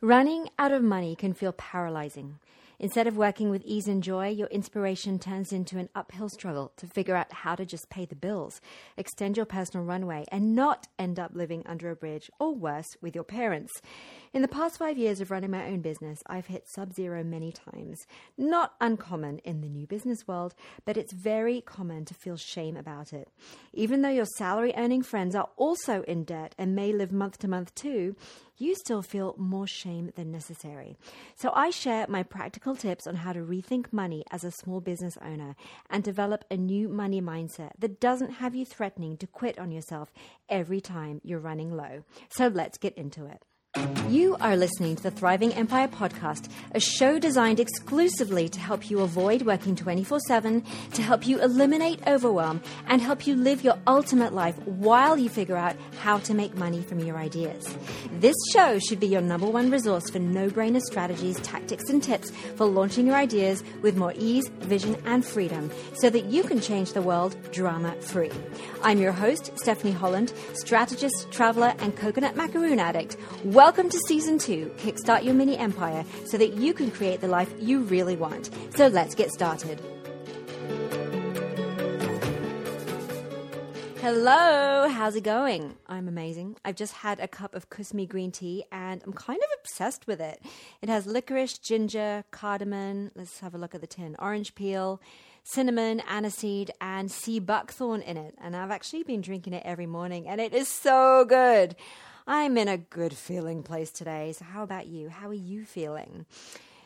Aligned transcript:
Running 0.00 0.48
out 0.60 0.70
of 0.70 0.80
money 0.80 1.16
can 1.16 1.34
feel 1.34 1.50
paralyzing. 1.50 2.38
Instead 2.78 3.08
of 3.08 3.16
working 3.16 3.50
with 3.50 3.64
ease 3.64 3.88
and 3.88 4.00
joy, 4.00 4.28
your 4.28 4.46
inspiration 4.46 5.18
turns 5.18 5.52
into 5.52 5.76
an 5.76 5.88
uphill 5.92 6.28
struggle 6.28 6.70
to 6.76 6.86
figure 6.86 7.16
out 7.16 7.32
how 7.32 7.56
to 7.56 7.66
just 7.66 7.90
pay 7.90 8.04
the 8.04 8.14
bills, 8.14 8.60
extend 8.96 9.36
your 9.36 9.44
personal 9.44 9.84
runway, 9.84 10.24
and 10.30 10.54
not 10.54 10.86
end 11.00 11.18
up 11.18 11.32
living 11.34 11.64
under 11.66 11.90
a 11.90 11.96
bridge 11.96 12.30
or 12.38 12.54
worse 12.54 12.96
with 13.02 13.16
your 13.16 13.24
parents. 13.24 13.82
In 14.34 14.42
the 14.42 14.48
past 14.48 14.76
five 14.76 14.98
years 14.98 15.22
of 15.22 15.30
running 15.30 15.50
my 15.50 15.66
own 15.68 15.80
business, 15.80 16.22
I've 16.26 16.48
hit 16.48 16.68
sub 16.68 16.92
zero 16.92 17.24
many 17.24 17.50
times. 17.50 18.06
Not 18.36 18.74
uncommon 18.78 19.38
in 19.38 19.62
the 19.62 19.70
new 19.70 19.86
business 19.86 20.28
world, 20.28 20.54
but 20.84 20.98
it's 20.98 21.14
very 21.14 21.62
common 21.62 22.04
to 22.04 22.14
feel 22.14 22.36
shame 22.36 22.76
about 22.76 23.14
it. 23.14 23.30
Even 23.72 24.02
though 24.02 24.10
your 24.10 24.26
salary 24.36 24.74
earning 24.76 25.02
friends 25.02 25.34
are 25.34 25.48
also 25.56 26.02
in 26.02 26.24
debt 26.24 26.54
and 26.58 26.76
may 26.76 26.92
live 26.92 27.10
month 27.10 27.38
to 27.38 27.48
month 27.48 27.74
too, 27.74 28.16
you 28.58 28.74
still 28.74 29.00
feel 29.00 29.34
more 29.38 29.66
shame 29.66 30.12
than 30.14 30.30
necessary. 30.30 30.98
So 31.36 31.50
I 31.54 31.70
share 31.70 32.06
my 32.06 32.22
practical 32.22 32.76
tips 32.76 33.06
on 33.06 33.14
how 33.14 33.32
to 33.32 33.40
rethink 33.40 33.92
money 33.92 34.24
as 34.30 34.44
a 34.44 34.50
small 34.50 34.82
business 34.82 35.16
owner 35.24 35.56
and 35.88 36.04
develop 36.04 36.44
a 36.50 36.56
new 36.58 36.90
money 36.90 37.22
mindset 37.22 37.70
that 37.78 37.98
doesn't 37.98 38.32
have 38.32 38.54
you 38.54 38.66
threatening 38.66 39.16
to 39.16 39.26
quit 39.26 39.58
on 39.58 39.70
yourself 39.70 40.12
every 40.50 40.82
time 40.82 41.22
you're 41.24 41.38
running 41.38 41.74
low. 41.74 42.04
So 42.28 42.48
let's 42.48 42.76
get 42.76 42.98
into 42.98 43.24
it. 43.24 43.42
You 44.08 44.36
are 44.40 44.56
listening 44.56 44.96
to 44.96 45.02
the 45.02 45.10
Thriving 45.10 45.52
Empire 45.52 45.86
podcast, 45.86 46.50
a 46.74 46.80
show 46.80 47.18
designed 47.18 47.60
exclusively 47.60 48.48
to 48.48 48.58
help 48.58 48.88
you 48.88 49.00
avoid 49.00 49.42
working 49.42 49.76
24 49.76 50.20
7, 50.20 50.64
to 50.94 51.02
help 51.02 51.26
you 51.26 51.40
eliminate 51.42 52.00
overwhelm, 52.06 52.62
and 52.86 53.02
help 53.02 53.26
you 53.26 53.36
live 53.36 53.62
your 53.62 53.78
ultimate 53.86 54.32
life 54.32 54.56
while 54.66 55.18
you 55.18 55.28
figure 55.28 55.56
out 55.56 55.76
how 56.00 56.18
to 56.20 56.32
make 56.32 56.54
money 56.56 56.82
from 56.82 57.00
your 57.00 57.18
ideas. 57.18 57.76
This 58.18 58.34
show 58.52 58.78
should 58.78 58.98
be 58.98 59.08
your 59.08 59.20
number 59.20 59.46
one 59.46 59.70
resource 59.70 60.08
for 60.08 60.18
no 60.18 60.48
brainer 60.48 60.80
strategies, 60.80 61.38
tactics, 61.40 61.90
and 61.90 62.02
tips 62.02 62.30
for 62.56 62.64
launching 62.64 63.06
your 63.06 63.16
ideas 63.16 63.62
with 63.82 63.96
more 63.96 64.14
ease, 64.16 64.48
vision, 64.60 64.96
and 65.04 65.24
freedom 65.24 65.70
so 65.96 66.08
that 66.08 66.24
you 66.24 66.42
can 66.42 66.60
change 66.60 66.94
the 66.94 67.02
world 67.02 67.36
drama 67.52 67.92
free. 68.00 68.32
I'm 68.82 68.98
your 69.00 69.12
host, 69.12 69.52
Stephanie 69.56 69.92
Holland, 69.92 70.32
strategist, 70.54 71.30
traveler, 71.30 71.74
and 71.78 71.94
coconut 71.96 72.36
macaroon 72.36 72.78
addict. 72.78 73.16
Welcome 73.44 73.67
to 73.76 74.00
season 74.06 74.38
two 74.38 74.72
Kickstart 74.78 75.24
Your 75.24 75.34
Mini 75.34 75.56
Empire 75.56 76.04
so 76.24 76.38
that 76.38 76.54
you 76.54 76.72
can 76.72 76.90
create 76.90 77.20
the 77.20 77.28
life 77.28 77.52
you 77.60 77.80
really 77.80 78.16
want. 78.16 78.50
So 78.74 78.86
let's 78.88 79.14
get 79.14 79.30
started. 79.30 79.78
Hello, 84.00 84.88
how's 84.88 85.16
it 85.16 85.22
going? 85.22 85.76
I'm 85.86 86.08
amazing. 86.08 86.56
I've 86.64 86.76
just 86.76 86.94
had 86.94 87.20
a 87.20 87.28
cup 87.28 87.54
of 87.54 87.68
Kusmi 87.68 88.08
green 88.08 88.32
tea 88.32 88.64
and 88.72 89.02
I'm 89.04 89.12
kind 89.12 89.38
of 89.38 89.60
obsessed 89.60 90.06
with 90.06 90.20
it. 90.20 90.40
It 90.80 90.88
has 90.88 91.06
licorice, 91.06 91.58
ginger, 91.58 92.24
cardamom. 92.30 93.10
Let's 93.14 93.40
have 93.40 93.54
a 93.54 93.58
look 93.58 93.74
at 93.74 93.80
the 93.82 93.86
tin. 93.86 94.16
Orange 94.18 94.54
peel, 94.54 95.00
cinnamon, 95.44 96.00
aniseed, 96.08 96.70
and 96.80 97.10
sea 97.10 97.38
buckthorn 97.38 98.00
in 98.00 98.16
it. 98.16 98.34
And 98.42 98.56
I've 98.56 98.70
actually 98.70 99.02
been 99.02 99.20
drinking 99.20 99.52
it 99.52 99.62
every 99.64 99.86
morning 99.86 100.26
and 100.26 100.40
it 100.40 100.54
is 100.54 100.68
so 100.68 101.26
good. 101.28 101.76
I'm 102.30 102.58
in 102.58 102.68
a 102.68 102.76
good 102.76 103.14
feeling 103.14 103.62
place 103.62 103.90
today. 103.90 104.34
So, 104.34 104.44
how 104.44 104.62
about 104.62 104.86
you? 104.86 105.08
How 105.08 105.28
are 105.28 105.32
you 105.32 105.64
feeling? 105.64 106.26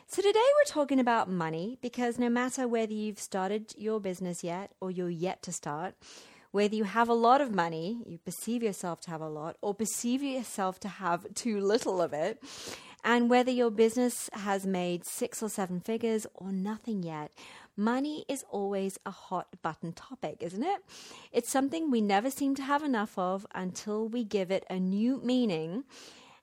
So, 0.07 0.21
today 0.21 0.39
we're 0.39 0.71
talking 0.71 1.01
about 1.01 1.29
money 1.29 1.77
because 1.81 2.17
no 2.17 2.29
matter 2.29 2.65
whether 2.65 2.93
you've 2.93 3.19
started 3.19 3.73
your 3.77 3.99
business 3.99 4.41
yet 4.41 4.71
or 4.79 4.89
you're 4.89 5.09
yet 5.09 5.43
to 5.43 5.51
start, 5.51 5.95
whether 6.51 6.75
you 6.75 6.85
have 6.85 7.09
a 7.09 7.13
lot 7.13 7.41
of 7.41 7.53
money, 7.53 7.97
you 8.05 8.19
perceive 8.19 8.63
yourself 8.63 9.01
to 9.01 9.09
have 9.09 9.19
a 9.19 9.27
lot, 9.27 9.57
or 9.59 9.73
perceive 9.73 10.23
yourself 10.23 10.79
to 10.79 10.87
have 10.87 11.25
too 11.33 11.59
little 11.59 12.01
of 12.01 12.13
it, 12.13 12.41
and 13.03 13.29
whether 13.29 13.51
your 13.51 13.69
business 13.69 14.29
has 14.31 14.65
made 14.65 15.05
six 15.05 15.43
or 15.43 15.49
seven 15.49 15.81
figures 15.81 16.25
or 16.35 16.53
nothing 16.53 17.03
yet, 17.03 17.33
Money 17.75 18.23
is 18.29 18.45
always 18.49 18.99
a 19.05 19.11
hot 19.11 19.47
button 19.63 19.93
topic, 19.93 20.37
isn't 20.41 20.63
it? 20.63 20.81
It's 21.31 21.49
something 21.49 21.89
we 21.89 22.01
never 22.01 22.29
seem 22.29 22.53
to 22.55 22.61
have 22.61 22.83
enough 22.83 23.17
of 23.17 23.47
until 23.55 24.07
we 24.07 24.23
give 24.23 24.51
it 24.51 24.63
a 24.69 24.79
new 24.79 25.19
meaning 25.23 25.83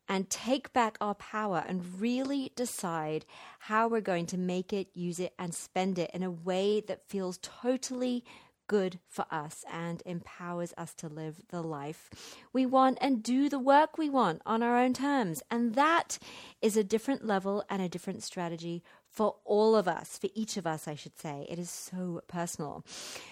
and 0.09 0.28
take 0.28 0.72
back 0.72 0.99
our 1.00 1.15
power 1.15 1.65
and 1.69 2.00
really 2.00 2.50
decide 2.56 3.25
how 3.60 3.87
we're 3.87 4.00
going 4.00 4.27
to 4.27 4.37
make 4.37 4.72
it, 4.72 4.88
use 4.93 5.21
it, 5.21 5.32
and 5.38 5.54
spend 5.54 6.00
it 6.00 6.10
in 6.12 6.25
a 6.25 6.31
way 6.32 6.81
that 6.81 7.09
feels 7.09 7.38
totally 7.43 8.25
good 8.71 9.00
for 9.09 9.25
us 9.33 9.65
and 9.72 10.00
empowers 10.06 10.72
us 10.78 10.94
to 10.94 11.09
live 11.09 11.41
the 11.49 11.60
life 11.60 12.09
we 12.53 12.65
want 12.65 12.97
and 13.00 13.21
do 13.21 13.49
the 13.49 13.59
work 13.59 13.99
we 13.99 14.09
want 14.09 14.41
on 14.47 14.62
our 14.62 14.78
own 14.78 14.94
terms. 14.94 15.43
And 15.50 15.75
that 15.75 16.19
is 16.62 16.77
a 16.77 16.84
different 16.84 17.27
level 17.27 17.65
and 17.69 17.83
a 17.83 17.88
different 17.88 18.22
strategy 18.22 18.84
for 19.10 19.37
all 19.44 19.75
of 19.75 19.88
us, 19.88 20.16
for 20.16 20.28
each 20.34 20.56
of 20.56 20.66
us, 20.66 20.87
I 20.87 20.94
should 20.94 21.19
say. 21.19 21.47
It 21.48 21.59
is 21.59 21.69
so 21.69 22.22
personal. 22.28 22.84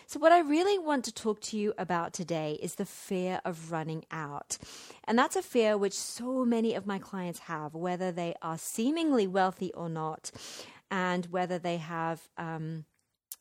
So, 0.06 0.18
what 0.18 0.32
I 0.32 0.40
really 0.40 0.78
want 0.78 1.04
to 1.04 1.12
talk 1.12 1.40
to 1.42 1.56
you 1.56 1.72
about 1.78 2.12
today 2.12 2.58
is 2.60 2.74
the 2.74 2.84
fear 2.84 3.40
of 3.44 3.70
running 3.70 4.04
out. 4.10 4.58
And 5.04 5.16
that's 5.16 5.36
a 5.36 5.42
fear 5.42 5.78
which 5.78 5.94
so 5.94 6.44
many 6.44 6.74
of 6.74 6.86
my 6.86 6.98
clients 6.98 7.40
have, 7.40 7.74
whether 7.74 8.10
they 8.10 8.34
are 8.42 8.58
seemingly 8.58 9.26
wealthy 9.26 9.72
or 9.72 9.88
not, 9.88 10.32
and 10.90 11.26
whether 11.26 11.58
they 11.58 11.76
have 11.76 12.28
um, 12.36 12.84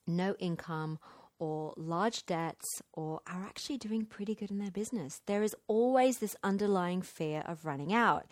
no 0.06 0.36
income 0.40 1.00
or 1.40 1.74
large 1.78 2.26
debts 2.26 2.82
or 2.94 3.22
are 3.28 3.44
actually 3.46 3.78
doing 3.78 4.06
pretty 4.06 4.34
good 4.34 4.50
in 4.50 4.58
their 4.58 4.72
business. 4.72 5.22
There 5.28 5.44
is 5.44 5.56
always 5.68 6.18
this 6.18 6.36
underlying 6.44 7.02
fear 7.02 7.44
of 7.46 7.66
running 7.66 7.94
out. 7.94 8.26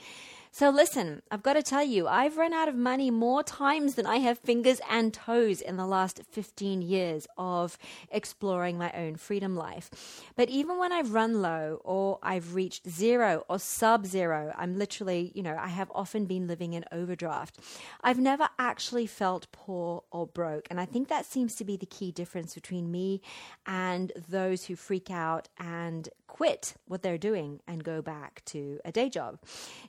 So, 0.57 0.69
listen, 0.69 1.21
I've 1.29 1.43
got 1.43 1.55
to 1.55 1.61
tell 1.61 1.83
you, 1.83 2.07
I've 2.07 2.37
run 2.37 2.53
out 2.53 2.69
of 2.69 2.75
money 2.75 3.11
more 3.11 3.43
times 3.43 3.95
than 3.95 4.05
I 4.05 4.19
have 4.19 4.39
fingers 4.39 4.79
and 4.89 5.13
toes 5.13 5.59
in 5.59 5.75
the 5.75 5.85
last 5.85 6.21
15 6.31 6.81
years 6.81 7.27
of 7.37 7.77
exploring 8.09 8.77
my 8.77 8.89
own 8.93 9.17
freedom 9.17 9.57
life. 9.57 10.23
But 10.37 10.47
even 10.47 10.77
when 10.77 10.93
I've 10.93 11.13
run 11.13 11.41
low 11.41 11.81
or 11.83 12.19
I've 12.23 12.55
reached 12.55 12.89
zero 12.89 13.43
or 13.49 13.59
sub 13.59 14.05
zero, 14.05 14.53
I'm 14.57 14.77
literally, 14.77 15.33
you 15.35 15.43
know, 15.43 15.57
I 15.59 15.67
have 15.67 15.91
often 15.93 16.23
been 16.23 16.47
living 16.47 16.71
in 16.71 16.85
overdraft. 16.89 17.59
I've 17.99 18.19
never 18.19 18.47
actually 18.57 19.07
felt 19.07 19.51
poor 19.51 20.03
or 20.09 20.25
broke. 20.25 20.67
And 20.69 20.79
I 20.79 20.85
think 20.85 21.09
that 21.09 21.25
seems 21.25 21.55
to 21.55 21.65
be 21.65 21.75
the 21.75 21.85
key 21.85 22.13
difference 22.13 22.53
between 22.53 22.89
me 22.89 23.21
and 23.65 24.13
those 24.29 24.67
who 24.67 24.77
freak 24.77 25.11
out 25.11 25.49
and 25.57 26.07
quit 26.27 26.73
what 26.87 27.01
they're 27.01 27.17
doing 27.17 27.61
and 27.67 27.83
go 27.83 28.01
back 28.01 28.41
to 28.45 28.79
a 28.83 28.91
day 28.91 29.09
job. 29.09 29.39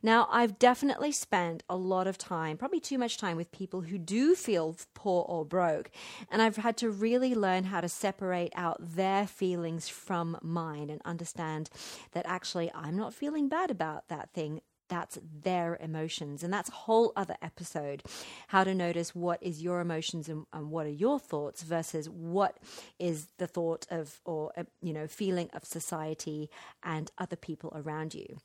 Now, 0.03 0.29
I've 0.31 0.59
definitely 0.59 1.13
spent 1.13 1.63
a 1.69 1.77
lot 1.77 2.07
of 2.07 2.19
time, 2.19 2.57
probably 2.57 2.81
too 2.81 2.99
much 2.99 3.19
time, 3.19 3.37
with 3.37 3.51
people 3.53 3.83
who 3.83 3.99
do 3.99 4.35
feel 4.35 4.77
poor 4.95 5.25
or 5.29 5.45
broke. 5.45 5.91
And 6.31 6.41
I've 6.43 6.57
had 6.57 6.77
to 6.79 6.91
really 6.91 7.35
learn 7.35 7.65
how 7.65 7.81
to 7.81 7.89
separate 7.89 8.53
out 8.55 8.77
their 8.81 9.27
feelings 9.27 9.89
from 9.89 10.39
mine 10.43 10.91
and 10.91 11.01
understand 11.05 11.71
that 12.13 12.27
actually 12.27 12.71
I'm 12.75 12.97
not 12.97 13.15
feeling 13.15 13.49
bad 13.49 13.71
about 13.71 14.09
that 14.09 14.31
thing 14.33 14.61
that's 14.89 15.19
their 15.43 15.77
emotions 15.81 16.43
and 16.43 16.53
that's 16.53 16.69
a 16.69 16.73
whole 16.73 17.13
other 17.17 17.37
episode 17.43 18.03
how 18.49 18.65
to 18.65 18.75
notice 18.75 19.15
what 19.15 19.43
is 19.43 19.63
your 19.63 19.81
emotions 19.81 20.29
and, 20.29 20.47
and, 20.53 20.71
what 20.71 20.87
are 20.87 20.91
your 20.91 21.19
thoughts 21.19 21.63
versus 21.63 22.09
what 22.09 22.59
is 22.99 23.29
the 23.39 23.47
thought 23.47 23.87
of 23.91 24.21
or 24.25 24.53
uh, 24.57 24.65
you 24.83 24.93
know 24.93 25.07
feeling 25.07 25.49
of 25.53 25.65
society 25.65 26.51
and 26.83 27.11
other 27.19 27.37
people 27.37 27.73
around 27.75 28.15
you 28.15 28.39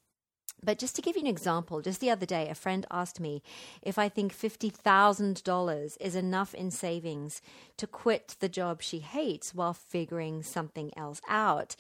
but 0.63 0.77
just 0.77 0.95
to 0.95 1.01
give 1.01 1.15
you 1.15 1.23
an 1.23 1.27
example, 1.27 1.81
just 1.81 1.99
the 1.99 2.11
other 2.11 2.25
day, 2.25 2.47
a 2.47 2.55
friend 2.55 2.85
asked 2.91 3.19
me 3.19 3.41
if 3.81 3.97
I 3.97 4.09
think 4.09 4.31
$50,000 4.31 5.97
is 5.99 6.15
enough 6.15 6.53
in 6.53 6.69
savings 6.69 7.41
to 7.77 7.87
quit 7.87 8.35
the 8.39 8.49
job 8.49 8.81
she 8.81 8.99
hates 8.99 9.55
while 9.55 9.73
figuring 9.73 10.43
something 10.43 10.91
else 10.95 11.19
out. 11.27 11.75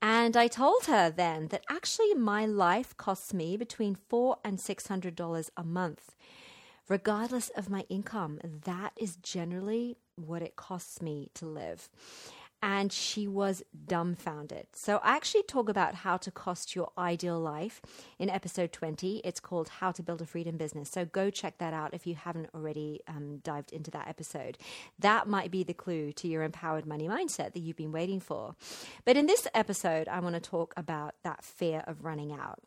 And 0.00 0.36
I 0.36 0.46
told 0.46 0.84
her 0.84 1.10
then 1.10 1.48
that 1.48 1.64
actually 1.68 2.14
my 2.14 2.46
life 2.46 2.96
costs 2.96 3.34
me 3.34 3.56
between 3.56 3.94
four 3.94 4.36
and 4.44 4.60
six 4.60 4.86
hundred 4.86 5.16
dollars 5.16 5.50
a 5.56 5.64
month. 5.64 6.14
Regardless 6.88 7.50
of 7.50 7.68
my 7.68 7.84
income, 7.88 8.38
that 8.64 8.92
is 8.96 9.16
generally 9.16 9.96
what 10.16 10.42
it 10.42 10.56
costs 10.56 11.02
me 11.02 11.30
to 11.34 11.46
live 11.46 11.88
and 12.62 12.92
she 12.92 13.28
was 13.28 13.62
dumbfounded. 13.86 14.66
So, 14.72 14.98
I 15.02 15.16
actually 15.16 15.44
talk 15.44 15.68
about 15.68 15.94
how 15.94 16.16
to 16.18 16.30
cost 16.30 16.74
your 16.74 16.90
ideal 16.98 17.38
life 17.38 17.80
in 18.18 18.28
episode 18.28 18.72
20. 18.72 19.18
It's 19.24 19.40
called 19.40 19.68
How 19.68 19.92
to 19.92 20.02
Build 20.02 20.22
a 20.22 20.26
Freedom 20.26 20.56
Business. 20.56 20.90
So, 20.90 21.04
go 21.04 21.30
check 21.30 21.58
that 21.58 21.72
out 21.72 21.94
if 21.94 22.06
you 22.06 22.14
haven't 22.14 22.50
already 22.54 23.00
um, 23.06 23.38
dived 23.44 23.72
into 23.72 23.90
that 23.92 24.08
episode. 24.08 24.58
That 24.98 25.28
might 25.28 25.50
be 25.50 25.62
the 25.62 25.74
clue 25.74 26.12
to 26.12 26.28
your 26.28 26.42
empowered 26.42 26.86
money 26.86 27.08
mindset 27.08 27.52
that 27.52 27.60
you've 27.60 27.76
been 27.76 27.92
waiting 27.92 28.20
for. 28.20 28.54
But 29.04 29.16
in 29.16 29.26
this 29.26 29.46
episode, 29.54 30.08
I 30.08 30.20
want 30.20 30.34
to 30.34 30.40
talk 30.40 30.74
about 30.76 31.14
that 31.24 31.44
fear 31.44 31.84
of 31.86 32.04
running 32.04 32.32
out. 32.32 32.60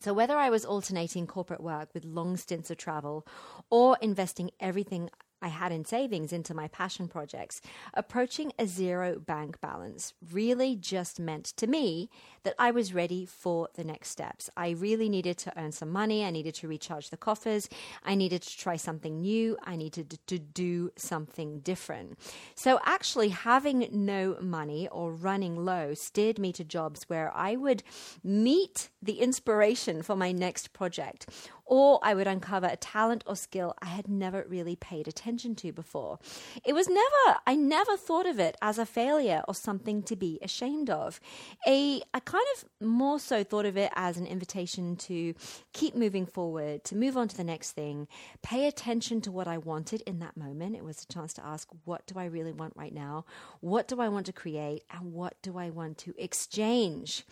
So, 0.00 0.12
whether 0.12 0.36
I 0.36 0.50
was 0.50 0.64
alternating 0.64 1.26
corporate 1.26 1.62
work 1.62 1.88
with 1.94 2.04
long 2.04 2.36
stints 2.36 2.70
of 2.70 2.76
travel 2.76 3.26
or 3.70 3.96
investing 4.00 4.50
everything 4.60 5.10
I 5.42 5.48
had 5.48 5.72
in 5.72 5.84
savings 5.84 6.32
into 6.32 6.54
my 6.54 6.68
passion 6.68 7.08
projects, 7.08 7.60
approaching 7.94 8.52
a 8.58 8.66
zero 8.66 9.18
bank 9.18 9.60
balance 9.60 10.14
really 10.32 10.76
just 10.76 11.20
meant 11.20 11.44
to 11.56 11.66
me 11.66 12.08
that 12.42 12.54
I 12.58 12.70
was 12.70 12.94
ready 12.94 13.26
for 13.26 13.68
the 13.74 13.84
next 13.84 14.10
steps. 14.10 14.48
I 14.56 14.70
really 14.70 15.08
needed 15.08 15.36
to 15.38 15.58
earn 15.58 15.72
some 15.72 15.90
money. 15.90 16.24
I 16.24 16.30
needed 16.30 16.54
to 16.56 16.68
recharge 16.68 17.10
the 17.10 17.16
coffers. 17.16 17.68
I 18.02 18.14
needed 18.14 18.42
to 18.42 18.58
try 18.58 18.76
something 18.76 19.20
new. 19.20 19.56
I 19.62 19.76
needed 19.76 20.18
to 20.26 20.38
do 20.38 20.90
something 20.96 21.60
different. 21.60 22.18
So, 22.54 22.80
actually, 22.84 23.28
having 23.30 23.88
no 23.92 24.38
money 24.40 24.88
or 24.88 25.12
running 25.12 25.64
low 25.64 25.94
steered 25.94 26.38
me 26.38 26.52
to 26.52 26.64
jobs 26.64 27.04
where 27.08 27.30
I 27.34 27.56
would 27.56 27.82
meet 28.22 28.90
the 29.06 29.20
inspiration 29.20 30.02
for 30.02 30.16
my 30.16 30.32
next 30.32 30.72
project 30.72 31.26
or 31.66 31.98
I 32.02 32.14
would 32.14 32.28
uncover 32.28 32.68
a 32.68 32.76
talent 32.76 33.24
or 33.26 33.36
skill 33.36 33.74
I 33.82 33.86
had 33.86 34.08
never 34.08 34.44
really 34.48 34.76
paid 34.76 35.08
attention 35.08 35.54
to 35.56 35.72
before. 35.72 36.18
It 36.64 36.72
was 36.72 36.88
never, 36.88 37.38
I 37.46 37.56
never 37.56 37.96
thought 37.96 38.26
of 38.26 38.38
it 38.38 38.56
as 38.62 38.78
a 38.78 38.86
failure 38.86 39.42
or 39.48 39.54
something 39.54 40.02
to 40.04 40.16
be 40.16 40.38
ashamed 40.42 40.88
of. 40.88 41.20
A, 41.66 42.00
I 42.14 42.20
kind 42.20 42.44
of 42.56 42.86
more 42.86 43.18
so 43.18 43.42
thought 43.42 43.66
of 43.66 43.76
it 43.76 43.90
as 43.96 44.16
an 44.16 44.26
invitation 44.26 44.96
to 44.96 45.34
keep 45.72 45.96
moving 45.96 46.24
forward, 46.24 46.84
to 46.84 46.96
move 46.96 47.16
on 47.16 47.28
to 47.28 47.36
the 47.36 47.44
next 47.44 47.72
thing, 47.72 48.06
pay 48.42 48.68
attention 48.68 49.20
to 49.22 49.32
what 49.32 49.48
I 49.48 49.58
wanted 49.58 50.02
in 50.02 50.20
that 50.20 50.36
moment. 50.36 50.76
It 50.76 50.84
was 50.84 51.02
a 51.02 51.12
chance 51.12 51.34
to 51.34 51.44
ask, 51.44 51.68
what 51.84 52.06
do 52.06 52.18
I 52.18 52.26
really 52.26 52.52
want 52.52 52.74
right 52.76 52.94
now? 52.94 53.24
What 53.60 53.88
do 53.88 54.00
I 54.00 54.08
want 54.08 54.26
to 54.26 54.32
create? 54.32 54.84
And 54.92 55.12
what 55.12 55.34
do 55.42 55.58
I 55.58 55.70
want 55.70 55.98
to 55.98 56.14
exchange? 56.16 57.24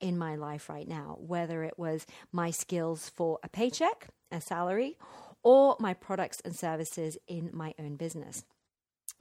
In 0.00 0.18
my 0.18 0.36
life 0.36 0.68
right 0.68 0.88
now, 0.88 1.16
whether 1.20 1.62
it 1.64 1.78
was 1.78 2.06
my 2.32 2.50
skills 2.50 3.08
for 3.08 3.38
a 3.42 3.48
paycheck, 3.48 4.08
a 4.30 4.40
salary, 4.40 4.96
or 5.42 5.76
my 5.78 5.94
products 5.94 6.40
and 6.44 6.54
services 6.54 7.16
in 7.26 7.50
my 7.52 7.74
own 7.78 7.96
business. 7.96 8.44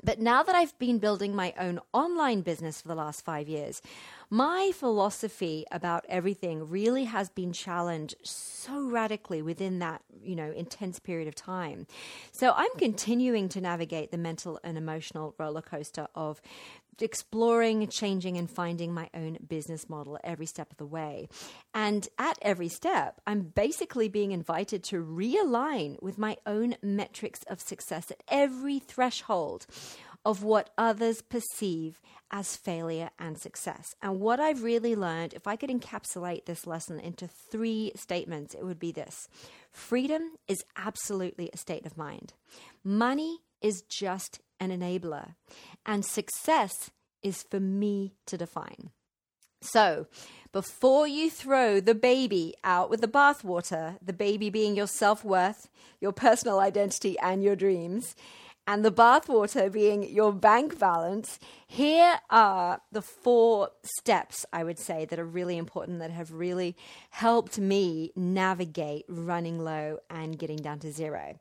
But 0.03 0.19
now 0.19 0.43
that 0.43 0.53
I've 0.53 0.77
been 0.77 0.99
building 0.99 1.35
my 1.35 1.53
own 1.59 1.79
online 1.91 2.41
business 2.41 2.81
for 2.81 2.87
the 2.87 2.95
last 2.95 3.25
five 3.25 3.49
years, 3.49 3.81
my 4.29 4.71
philosophy 4.73 5.65
about 5.71 6.05
everything 6.07 6.69
really 6.69 7.05
has 7.05 7.29
been 7.29 7.51
challenged 7.51 8.15
so 8.23 8.87
radically 8.87 9.41
within 9.41 9.79
that, 9.79 10.03
you 10.21 10.35
know, 10.35 10.51
intense 10.51 10.99
period 10.99 11.27
of 11.27 11.33
time. 11.33 11.87
So 12.31 12.53
I'm 12.55 12.75
continuing 12.77 13.49
to 13.49 13.61
navigate 13.61 14.11
the 14.11 14.19
mental 14.19 14.59
and 14.63 14.77
emotional 14.77 15.33
roller 15.39 15.63
coaster 15.63 16.07
of 16.13 16.41
exploring, 17.01 17.87
changing, 17.87 18.37
and 18.37 18.49
finding 18.49 18.93
my 18.93 19.09
own 19.13 19.37
business 19.47 19.89
model 19.89 20.17
every 20.23 20.45
step 20.45 20.71
of 20.71 20.77
the 20.77 20.85
way. 20.85 21.27
And 21.73 22.07
at 22.17 22.37
every 22.41 22.69
step, 22.69 23.21
I'm 23.25 23.41
basically 23.41 24.09
being 24.09 24.31
invited 24.31 24.83
to 24.85 25.03
realign 25.03 26.01
with 26.01 26.17
my 26.17 26.37
own 26.45 26.75
metrics 26.81 27.43
of 27.43 27.61
success 27.61 28.11
at 28.11 28.23
every 28.27 28.79
threshold 28.79 29.65
of 30.25 30.43
what 30.43 30.71
others 30.77 31.21
perceive 31.21 32.01
as 32.31 32.57
failure 32.57 33.09
and 33.17 33.37
success. 33.37 33.95
And 34.01 34.19
what 34.19 34.39
I've 34.39 34.63
really 34.63 34.95
learned, 34.95 35.33
if 35.33 35.47
I 35.47 35.55
could 35.55 35.69
encapsulate 35.69 36.45
this 36.45 36.67
lesson 36.67 36.99
into 36.99 37.27
three 37.27 37.93
statements, 37.95 38.53
it 38.53 38.65
would 38.65 38.79
be 38.79 38.91
this 38.91 39.29
freedom 39.71 40.31
is 40.47 40.63
absolutely 40.75 41.49
a 41.53 41.57
state 41.57 41.85
of 41.85 41.97
mind, 41.97 42.33
money 42.83 43.39
is 43.61 43.83
just 43.87 44.39
an 44.59 44.69
enabler. 44.69 45.35
And 45.85 46.05
success 46.05 46.91
is 47.21 47.43
for 47.43 47.59
me 47.59 48.13
to 48.25 48.37
define. 48.37 48.91
So, 49.61 50.07
before 50.51 51.07
you 51.07 51.29
throw 51.29 51.79
the 51.79 51.95
baby 51.95 52.53
out 52.63 52.89
with 52.89 53.01
the 53.01 53.07
bathwater, 53.07 53.97
the 54.01 54.13
baby 54.13 54.49
being 54.49 54.75
your 54.75 54.87
self 54.87 55.25
worth, 55.25 55.69
your 55.99 56.11
personal 56.11 56.59
identity, 56.59 57.17
and 57.19 57.43
your 57.43 57.55
dreams, 57.55 58.15
and 58.67 58.83
the 58.83 58.91
bathwater 58.91 59.71
being 59.71 60.03
your 60.03 60.33
bank 60.33 60.77
balance, 60.77 61.39
here 61.65 62.19
are 62.29 62.81
the 62.91 63.01
four 63.01 63.69
steps 63.81 64.45
I 64.51 64.65
would 64.65 64.77
say 64.77 65.05
that 65.05 65.17
are 65.17 65.25
really 65.25 65.57
important 65.57 65.99
that 65.99 66.11
have 66.11 66.33
really 66.33 66.75
helped 67.09 67.57
me 67.57 68.11
navigate 68.15 69.05
running 69.07 69.59
low 69.59 69.99
and 70.09 70.37
getting 70.37 70.57
down 70.57 70.79
to 70.79 70.91
zero. 70.91 71.39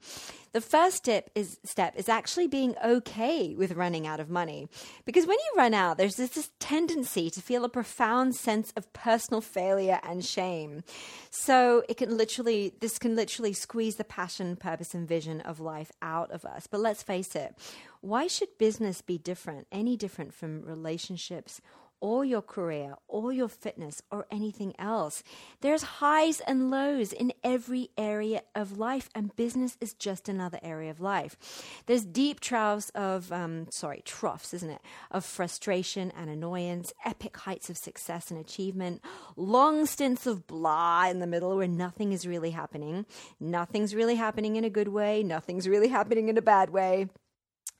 The 0.56 0.62
first 0.62 0.96
step 0.96 1.28
is 1.34 1.58
step 1.64 1.92
is 1.96 2.08
actually 2.08 2.46
being 2.46 2.76
okay 2.82 3.54
with 3.54 3.72
running 3.72 4.06
out 4.06 4.20
of 4.20 4.30
money. 4.30 4.68
Because 5.04 5.26
when 5.26 5.36
you 5.36 5.58
run 5.58 5.74
out, 5.74 5.98
there's 5.98 6.16
this, 6.16 6.30
this 6.30 6.50
tendency 6.60 7.28
to 7.28 7.42
feel 7.42 7.62
a 7.66 7.68
profound 7.68 8.36
sense 8.36 8.72
of 8.74 8.90
personal 8.94 9.42
failure 9.42 10.00
and 10.02 10.24
shame. 10.24 10.82
So 11.28 11.84
it 11.90 11.98
can 11.98 12.16
literally 12.16 12.72
this 12.80 12.98
can 12.98 13.14
literally 13.14 13.52
squeeze 13.52 13.96
the 13.96 14.04
passion, 14.04 14.56
purpose, 14.56 14.94
and 14.94 15.06
vision 15.06 15.42
of 15.42 15.60
life 15.60 15.92
out 16.00 16.30
of 16.30 16.46
us. 16.46 16.66
But 16.66 16.80
let's 16.80 17.02
face 17.02 17.36
it, 17.36 17.54
why 18.00 18.26
should 18.26 18.56
business 18.56 19.02
be 19.02 19.18
different, 19.18 19.66
any 19.70 19.94
different 19.94 20.32
from 20.32 20.62
relationships 20.62 21.60
or 22.00 22.24
your 22.24 22.42
career 22.42 22.94
or 23.08 23.32
your 23.32 23.48
fitness 23.48 24.02
or 24.10 24.26
anything 24.30 24.74
else. 24.78 25.22
There's 25.60 25.82
highs 25.82 26.40
and 26.40 26.70
lows 26.70 27.12
in 27.12 27.32
every 27.42 27.90
area 27.96 28.42
of 28.54 28.78
life, 28.78 29.08
and 29.14 29.34
business 29.36 29.76
is 29.80 29.94
just 29.94 30.28
another 30.28 30.58
area 30.62 30.90
of 30.90 31.00
life. 31.00 31.36
There's 31.86 32.04
deep 32.04 32.40
troughs 32.40 32.90
of, 32.90 33.32
um, 33.32 33.66
sorry, 33.70 34.02
troughs, 34.04 34.54
isn't 34.54 34.70
it? 34.70 34.80
Of 35.10 35.24
frustration 35.24 36.12
and 36.16 36.30
annoyance, 36.30 36.92
epic 37.04 37.36
heights 37.36 37.70
of 37.70 37.76
success 37.76 38.30
and 38.30 38.38
achievement, 38.38 39.02
long 39.36 39.86
stints 39.86 40.26
of 40.26 40.46
blah 40.46 41.06
in 41.08 41.20
the 41.20 41.26
middle 41.26 41.56
where 41.56 41.68
nothing 41.68 42.12
is 42.12 42.26
really 42.26 42.50
happening. 42.50 43.06
Nothing's 43.40 43.94
really 43.94 44.16
happening 44.16 44.56
in 44.56 44.64
a 44.64 44.70
good 44.70 44.88
way, 44.88 45.22
nothing's 45.22 45.68
really 45.68 45.88
happening 45.88 46.28
in 46.28 46.36
a 46.38 46.42
bad 46.42 46.70
way. 46.70 47.08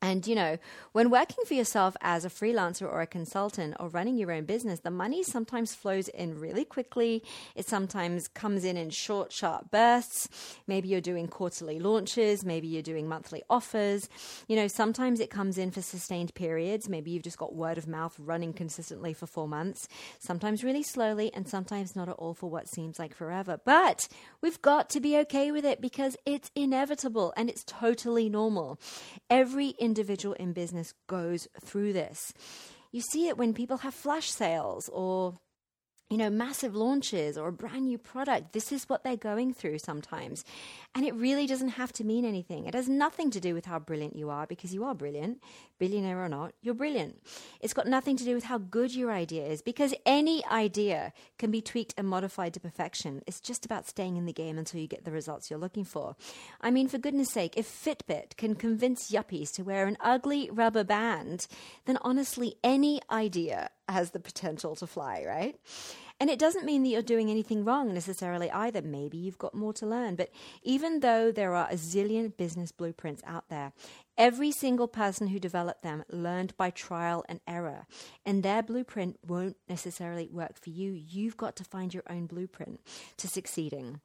And, 0.02 0.26
you 0.26 0.34
know, 0.34 0.58
when 0.92 1.10
working 1.10 1.44
for 1.46 1.54
yourself 1.54 1.96
as 2.02 2.24
a 2.24 2.28
freelancer 2.28 2.82
or 2.82 3.00
a 3.00 3.06
consultant 3.06 3.74
or 3.80 3.88
running 3.88 4.18
your 4.18 4.30
own 4.30 4.44
business, 4.44 4.80
the 4.80 4.90
money 4.90 5.22
sometimes 5.22 5.74
flows 5.74 6.08
in 6.08 6.38
really 6.38 6.66
quickly. 6.66 7.22
It 7.54 7.66
sometimes 7.66 8.28
comes 8.28 8.64
in 8.64 8.76
in 8.76 8.90
short, 8.90 9.32
sharp 9.32 9.70
bursts. 9.70 10.28
Maybe 10.66 10.88
you're 10.88 11.00
doing 11.00 11.28
quarterly 11.28 11.78
launches. 11.78 12.44
Maybe 12.44 12.68
you're 12.68 12.82
doing 12.82 13.08
monthly 13.08 13.42
offers. 13.48 14.08
You 14.48 14.56
know, 14.56 14.68
sometimes 14.68 15.18
it 15.18 15.30
comes 15.30 15.56
in 15.56 15.70
for 15.70 15.80
sustained 15.80 16.34
periods. 16.34 16.90
Maybe 16.90 17.10
you've 17.10 17.22
just 17.22 17.38
got 17.38 17.54
word 17.54 17.78
of 17.78 17.88
mouth 17.88 18.14
running 18.18 18.52
consistently 18.52 19.14
for 19.14 19.26
four 19.26 19.48
months. 19.48 19.88
Sometimes 20.18 20.62
really 20.62 20.82
slowly, 20.82 21.32
and 21.32 21.48
sometimes 21.48 21.96
not 21.96 22.08
at 22.08 22.16
all 22.16 22.34
for 22.34 22.50
what 22.50 22.68
seems 22.68 22.98
like 22.98 23.14
forever. 23.14 23.58
But 23.64 24.08
we've 24.42 24.60
got 24.60 24.90
to 24.90 25.00
be 25.00 25.16
okay 25.18 25.50
with 25.50 25.64
it 25.64 25.80
because 25.80 26.16
it's 26.26 26.50
inevitable 26.54 27.32
and 27.36 27.48
it's 27.48 27.64
totally 27.64 28.28
normal. 28.28 28.78
Every 29.30 29.74
individual 29.96 30.34
in 30.34 30.52
business 30.52 30.92
goes 31.06 31.48
through 31.64 31.94
this. 31.94 32.34
You 32.92 33.00
see 33.00 33.28
it 33.28 33.38
when 33.38 33.54
people 33.54 33.78
have 33.78 33.94
flash 33.94 34.30
sales 34.30 34.90
or 34.92 35.34
you 36.08 36.16
know, 36.16 36.30
massive 36.30 36.76
launches 36.76 37.36
or 37.36 37.48
a 37.48 37.52
brand 37.52 37.84
new 37.84 37.98
product. 37.98 38.52
This 38.52 38.70
is 38.70 38.88
what 38.88 39.02
they're 39.02 39.16
going 39.16 39.52
through 39.52 39.78
sometimes. 39.78 40.44
And 40.94 41.04
it 41.04 41.14
really 41.14 41.48
doesn't 41.48 41.70
have 41.70 41.92
to 41.94 42.04
mean 42.04 42.24
anything. 42.24 42.66
It 42.66 42.74
has 42.74 42.88
nothing 42.88 43.30
to 43.32 43.40
do 43.40 43.54
with 43.54 43.66
how 43.66 43.80
brilliant 43.80 44.14
you 44.14 44.30
are 44.30 44.46
because 44.46 44.72
you 44.72 44.84
are 44.84 44.94
brilliant, 44.94 45.42
billionaire 45.80 46.24
or 46.24 46.28
not, 46.28 46.54
you're 46.62 46.74
brilliant. 46.74 47.20
It's 47.60 47.74
got 47.74 47.88
nothing 47.88 48.16
to 48.18 48.24
do 48.24 48.34
with 48.36 48.44
how 48.44 48.58
good 48.58 48.94
your 48.94 49.10
idea 49.10 49.46
is 49.46 49.62
because 49.62 49.94
any 50.06 50.44
idea 50.46 51.12
can 51.38 51.50
be 51.50 51.60
tweaked 51.60 51.94
and 51.98 52.06
modified 52.06 52.54
to 52.54 52.60
perfection. 52.60 53.22
It's 53.26 53.40
just 53.40 53.64
about 53.64 53.88
staying 53.88 54.16
in 54.16 54.26
the 54.26 54.32
game 54.32 54.58
until 54.58 54.80
you 54.80 54.86
get 54.86 55.04
the 55.04 55.10
results 55.10 55.50
you're 55.50 55.58
looking 55.58 55.84
for. 55.84 56.14
I 56.60 56.70
mean, 56.70 56.86
for 56.86 56.98
goodness 56.98 57.30
sake, 57.32 57.54
if 57.56 57.66
Fitbit 57.66 58.36
can 58.36 58.54
convince 58.54 59.10
yuppies 59.10 59.52
to 59.54 59.62
wear 59.62 59.88
an 59.88 59.96
ugly 60.00 60.50
rubber 60.52 60.84
band, 60.84 61.48
then 61.86 61.98
honestly, 62.02 62.54
any 62.62 63.00
idea 63.10 63.70
has 63.88 64.10
the 64.10 64.20
potential 64.20 64.74
to 64.76 64.86
fly, 64.86 65.24
right? 65.26 65.56
And 66.18 66.30
it 66.30 66.38
doesn't 66.38 66.64
mean 66.64 66.82
that 66.82 66.88
you're 66.88 67.02
doing 67.02 67.30
anything 67.30 67.64
wrong 67.64 67.92
necessarily 67.92 68.50
either. 68.50 68.80
Maybe 68.80 69.18
you've 69.18 69.38
got 69.38 69.54
more 69.54 69.74
to 69.74 69.86
learn. 69.86 70.16
But 70.16 70.30
even 70.62 71.00
though 71.00 71.30
there 71.30 71.54
are 71.54 71.68
a 71.70 71.74
zillion 71.74 72.34
business 72.34 72.72
blueprints 72.72 73.22
out 73.26 73.50
there, 73.50 73.72
every 74.16 74.50
single 74.50 74.88
person 74.88 75.28
who 75.28 75.38
developed 75.38 75.82
them 75.82 76.04
learned 76.10 76.56
by 76.56 76.70
trial 76.70 77.22
and 77.28 77.40
error. 77.46 77.86
And 78.24 78.42
their 78.42 78.62
blueprint 78.62 79.18
won't 79.26 79.56
necessarily 79.68 80.28
work 80.32 80.58
for 80.58 80.70
you. 80.70 80.92
You've 80.92 81.36
got 81.36 81.54
to 81.56 81.64
find 81.64 81.92
your 81.92 82.04
own 82.08 82.26
blueprint 82.26 82.80
to 83.18 83.28
succeeding. 83.28 84.00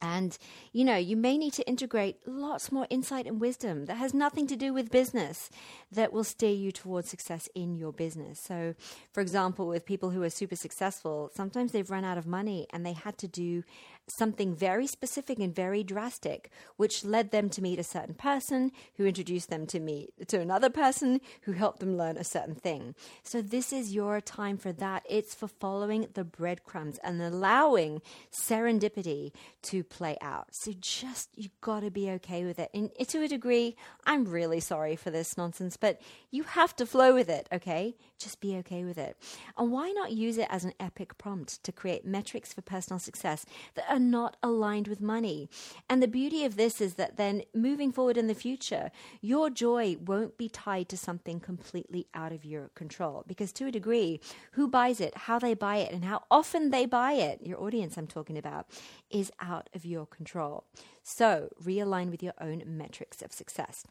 And, 0.00 0.38
you 0.72 0.84
know, 0.84 0.96
you 0.96 1.16
may 1.16 1.36
need 1.36 1.52
to 1.54 1.68
integrate 1.68 2.18
lots 2.26 2.70
more 2.70 2.86
insight 2.88 3.26
and 3.26 3.40
wisdom 3.40 3.86
that 3.86 3.96
has 3.96 4.14
nothing 4.14 4.46
to 4.46 4.56
do 4.56 4.72
with 4.72 4.90
business 4.90 5.50
that 5.90 6.12
will 6.12 6.24
steer 6.24 6.52
you 6.52 6.70
towards 6.70 7.08
success 7.08 7.48
in 7.54 7.76
your 7.76 7.92
business. 7.92 8.38
So, 8.38 8.74
for 9.12 9.20
example, 9.20 9.66
with 9.66 9.84
people 9.84 10.10
who 10.10 10.22
are 10.22 10.30
super 10.30 10.56
successful, 10.56 11.30
sometimes 11.34 11.72
they've 11.72 11.90
run 11.90 12.04
out 12.04 12.18
of 12.18 12.26
money 12.26 12.66
and 12.72 12.86
they 12.86 12.92
had 12.92 13.18
to 13.18 13.28
do 13.28 13.64
something 14.10 14.54
very 14.54 14.86
specific 14.86 15.38
and 15.38 15.54
very 15.54 15.82
drastic, 15.82 16.50
which 16.76 17.04
led 17.04 17.30
them 17.30 17.48
to 17.50 17.62
meet 17.62 17.78
a 17.78 17.84
certain 17.84 18.14
person 18.14 18.72
who 18.96 19.06
introduced 19.06 19.50
them 19.50 19.66
to 19.66 19.80
meet 19.80 20.10
to 20.28 20.40
another 20.40 20.70
person 20.70 21.20
who 21.42 21.52
helped 21.52 21.80
them 21.80 21.96
learn 21.96 22.16
a 22.16 22.24
certain 22.24 22.54
thing. 22.54 22.94
So 23.22 23.42
this 23.42 23.72
is 23.72 23.94
your 23.94 24.20
time 24.20 24.56
for 24.56 24.72
that. 24.72 25.04
It's 25.08 25.34
for 25.34 25.48
following 25.48 26.08
the 26.14 26.24
breadcrumbs 26.24 26.98
and 27.04 27.20
allowing 27.20 28.02
serendipity 28.32 29.32
to 29.62 29.84
play 29.84 30.16
out. 30.20 30.48
So 30.52 30.72
just 30.78 31.30
you 31.36 31.50
got 31.60 31.80
to 31.80 31.90
be 31.90 32.10
okay 32.12 32.44
with 32.44 32.58
it. 32.58 32.70
And 32.74 32.90
to 33.08 33.22
a 33.22 33.28
degree, 33.28 33.76
I'm 34.04 34.24
really 34.24 34.60
sorry 34.60 34.96
for 34.96 35.10
this 35.10 35.36
nonsense, 35.36 35.76
but 35.76 36.00
you 36.30 36.42
have 36.42 36.74
to 36.76 36.86
flow 36.86 37.14
with 37.14 37.28
it, 37.28 37.48
okay? 37.52 37.96
Just 38.18 38.40
be 38.40 38.56
okay 38.56 38.84
with 38.84 38.98
it. 38.98 39.16
And 39.56 39.70
why 39.70 39.90
not 39.90 40.12
use 40.12 40.38
it 40.38 40.48
as 40.50 40.64
an 40.64 40.72
epic 40.80 41.18
prompt 41.18 41.62
to 41.64 41.72
create 41.72 42.04
metrics 42.04 42.52
for 42.52 42.62
personal 42.62 42.98
success 42.98 43.46
that 43.74 43.84
are 43.98 44.00
not 44.00 44.36
aligned 44.42 44.86
with 44.86 45.00
money? 45.00 45.50
And 45.90 46.00
the 46.00 46.08
beauty 46.08 46.44
of 46.44 46.56
this 46.56 46.80
is 46.80 46.94
that 46.94 47.16
then 47.16 47.42
moving 47.54 47.90
forward 47.90 48.16
in 48.16 48.28
the 48.28 48.34
future, 48.34 48.90
your 49.20 49.50
joy 49.50 49.96
won't 50.04 50.38
be 50.38 50.48
tied 50.48 50.88
to 50.90 50.96
something 50.96 51.40
completely 51.40 52.06
out 52.14 52.32
of 52.32 52.44
your 52.44 52.68
control. 52.76 53.24
Because 53.26 53.52
to 53.54 53.66
a 53.66 53.72
degree, 53.72 54.20
who 54.52 54.68
buys 54.68 55.00
it, 55.00 55.16
how 55.16 55.38
they 55.38 55.54
buy 55.54 55.78
it, 55.78 55.92
and 55.92 56.04
how 56.04 56.22
often 56.30 56.70
they 56.70 56.86
buy 56.86 57.12
it, 57.12 57.40
your 57.42 57.60
audience 57.60 57.96
I'm 57.96 58.06
talking 58.06 58.38
about, 58.38 58.66
is 59.10 59.32
out 59.40 59.68
of 59.74 59.84
your 59.84 60.06
control. 60.06 60.64
So 61.02 61.48
realign 61.62 62.10
with 62.10 62.22
your 62.22 62.34
own 62.40 62.62
metrics 62.64 63.20
of 63.22 63.32
success. 63.32 63.84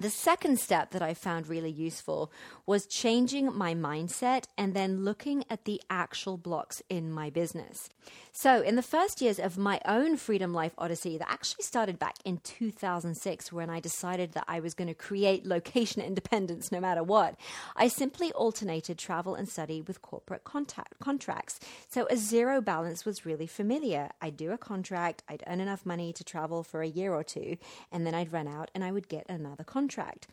The 0.00 0.08
second 0.08 0.58
step 0.58 0.92
that 0.92 1.02
I 1.02 1.12
found 1.12 1.46
really 1.46 1.70
useful 1.70 2.32
was 2.64 2.86
changing 2.86 3.54
my 3.54 3.74
mindset 3.74 4.44
and 4.56 4.72
then 4.72 5.04
looking 5.04 5.44
at 5.50 5.66
the 5.66 5.78
actual 5.90 6.38
blocks 6.38 6.82
in 6.88 7.12
my 7.12 7.28
business. 7.28 7.90
So, 8.32 8.62
in 8.62 8.76
the 8.76 8.82
first 8.82 9.20
years 9.20 9.38
of 9.38 9.58
my 9.58 9.78
own 9.84 10.16
Freedom 10.16 10.54
Life 10.54 10.72
Odyssey, 10.78 11.18
that 11.18 11.30
actually 11.30 11.64
started 11.64 11.98
back 11.98 12.16
in 12.24 12.38
2006 12.38 13.52
when 13.52 13.68
I 13.68 13.80
decided 13.80 14.32
that 14.32 14.44
I 14.48 14.60
was 14.60 14.72
going 14.72 14.88
to 14.88 14.94
create 14.94 15.44
location 15.44 16.00
independence 16.10 16.72
no 16.72 16.80
matter 16.80 17.02
what, 17.02 17.34
I 17.76 17.88
simply 17.88 18.32
alternated 18.32 18.96
travel 18.96 19.34
and 19.34 19.48
study 19.48 19.82
with 19.82 20.00
corporate 20.00 20.44
contact, 20.44 20.98
contracts. 20.98 21.60
So, 21.90 22.06
a 22.08 22.16
zero 22.16 22.62
balance 22.62 23.04
was 23.04 23.26
really 23.26 23.46
familiar. 23.46 24.08
I'd 24.22 24.38
do 24.38 24.52
a 24.52 24.58
contract, 24.58 25.24
I'd 25.28 25.44
earn 25.46 25.60
enough 25.60 25.84
money 25.84 26.14
to 26.14 26.24
travel 26.24 26.62
for 26.62 26.80
a 26.80 26.88
year 26.88 27.12
or 27.12 27.22
two, 27.22 27.58
and 27.92 28.06
then 28.06 28.14
I'd 28.14 28.32
run 28.32 28.48
out 28.48 28.70
and 28.74 28.82
I 28.82 28.92
would 28.92 29.08
get 29.08 29.28
another 29.28 29.62
contract 29.64 29.89
contract. 29.90 30.28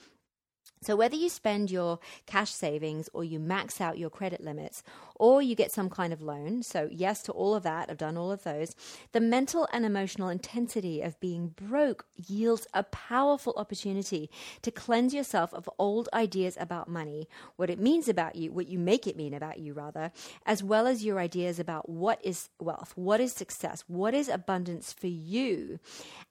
So, 0.79 0.95
whether 0.95 1.15
you 1.15 1.27
spend 1.29 1.71
your 1.71 1.97
cash 2.27 2.51
savings 2.51 3.09
or 3.11 3.23
you 3.23 3.39
max 3.39 3.81
out 3.81 3.97
your 3.97 4.11
credit 4.11 4.41
limits 4.43 4.83
or 5.15 5.41
you 5.41 5.55
get 5.55 5.71
some 5.71 5.89
kind 5.89 6.13
of 6.13 6.21
loan, 6.21 6.61
so 6.61 6.87
yes 6.91 7.23
to 7.23 7.31
all 7.31 7.55
of 7.55 7.63
that, 7.63 7.89
I've 7.89 7.97
done 7.97 8.15
all 8.15 8.31
of 8.31 8.43
those, 8.43 8.75
the 9.11 9.19
mental 9.19 9.67
and 9.73 9.85
emotional 9.85 10.29
intensity 10.29 11.01
of 11.01 11.19
being 11.19 11.47
broke 11.47 12.05
yields 12.15 12.67
a 12.75 12.83
powerful 12.83 13.55
opportunity 13.57 14.29
to 14.61 14.69
cleanse 14.69 15.15
yourself 15.15 15.51
of 15.51 15.67
old 15.79 16.09
ideas 16.13 16.55
about 16.59 16.87
money, 16.87 17.27
what 17.55 17.71
it 17.71 17.79
means 17.79 18.07
about 18.07 18.35
you, 18.35 18.51
what 18.51 18.67
you 18.67 18.77
make 18.77 19.07
it 19.07 19.17
mean 19.17 19.33
about 19.33 19.57
you, 19.57 19.73
rather, 19.73 20.11
as 20.45 20.61
well 20.61 20.85
as 20.85 21.03
your 21.03 21.17
ideas 21.17 21.57
about 21.57 21.89
what 21.89 22.23
is 22.23 22.49
wealth, 22.59 22.93
what 22.95 23.19
is 23.19 23.33
success, 23.33 23.83
what 23.87 24.13
is 24.13 24.29
abundance 24.29 24.93
for 24.93 25.07
you. 25.07 25.79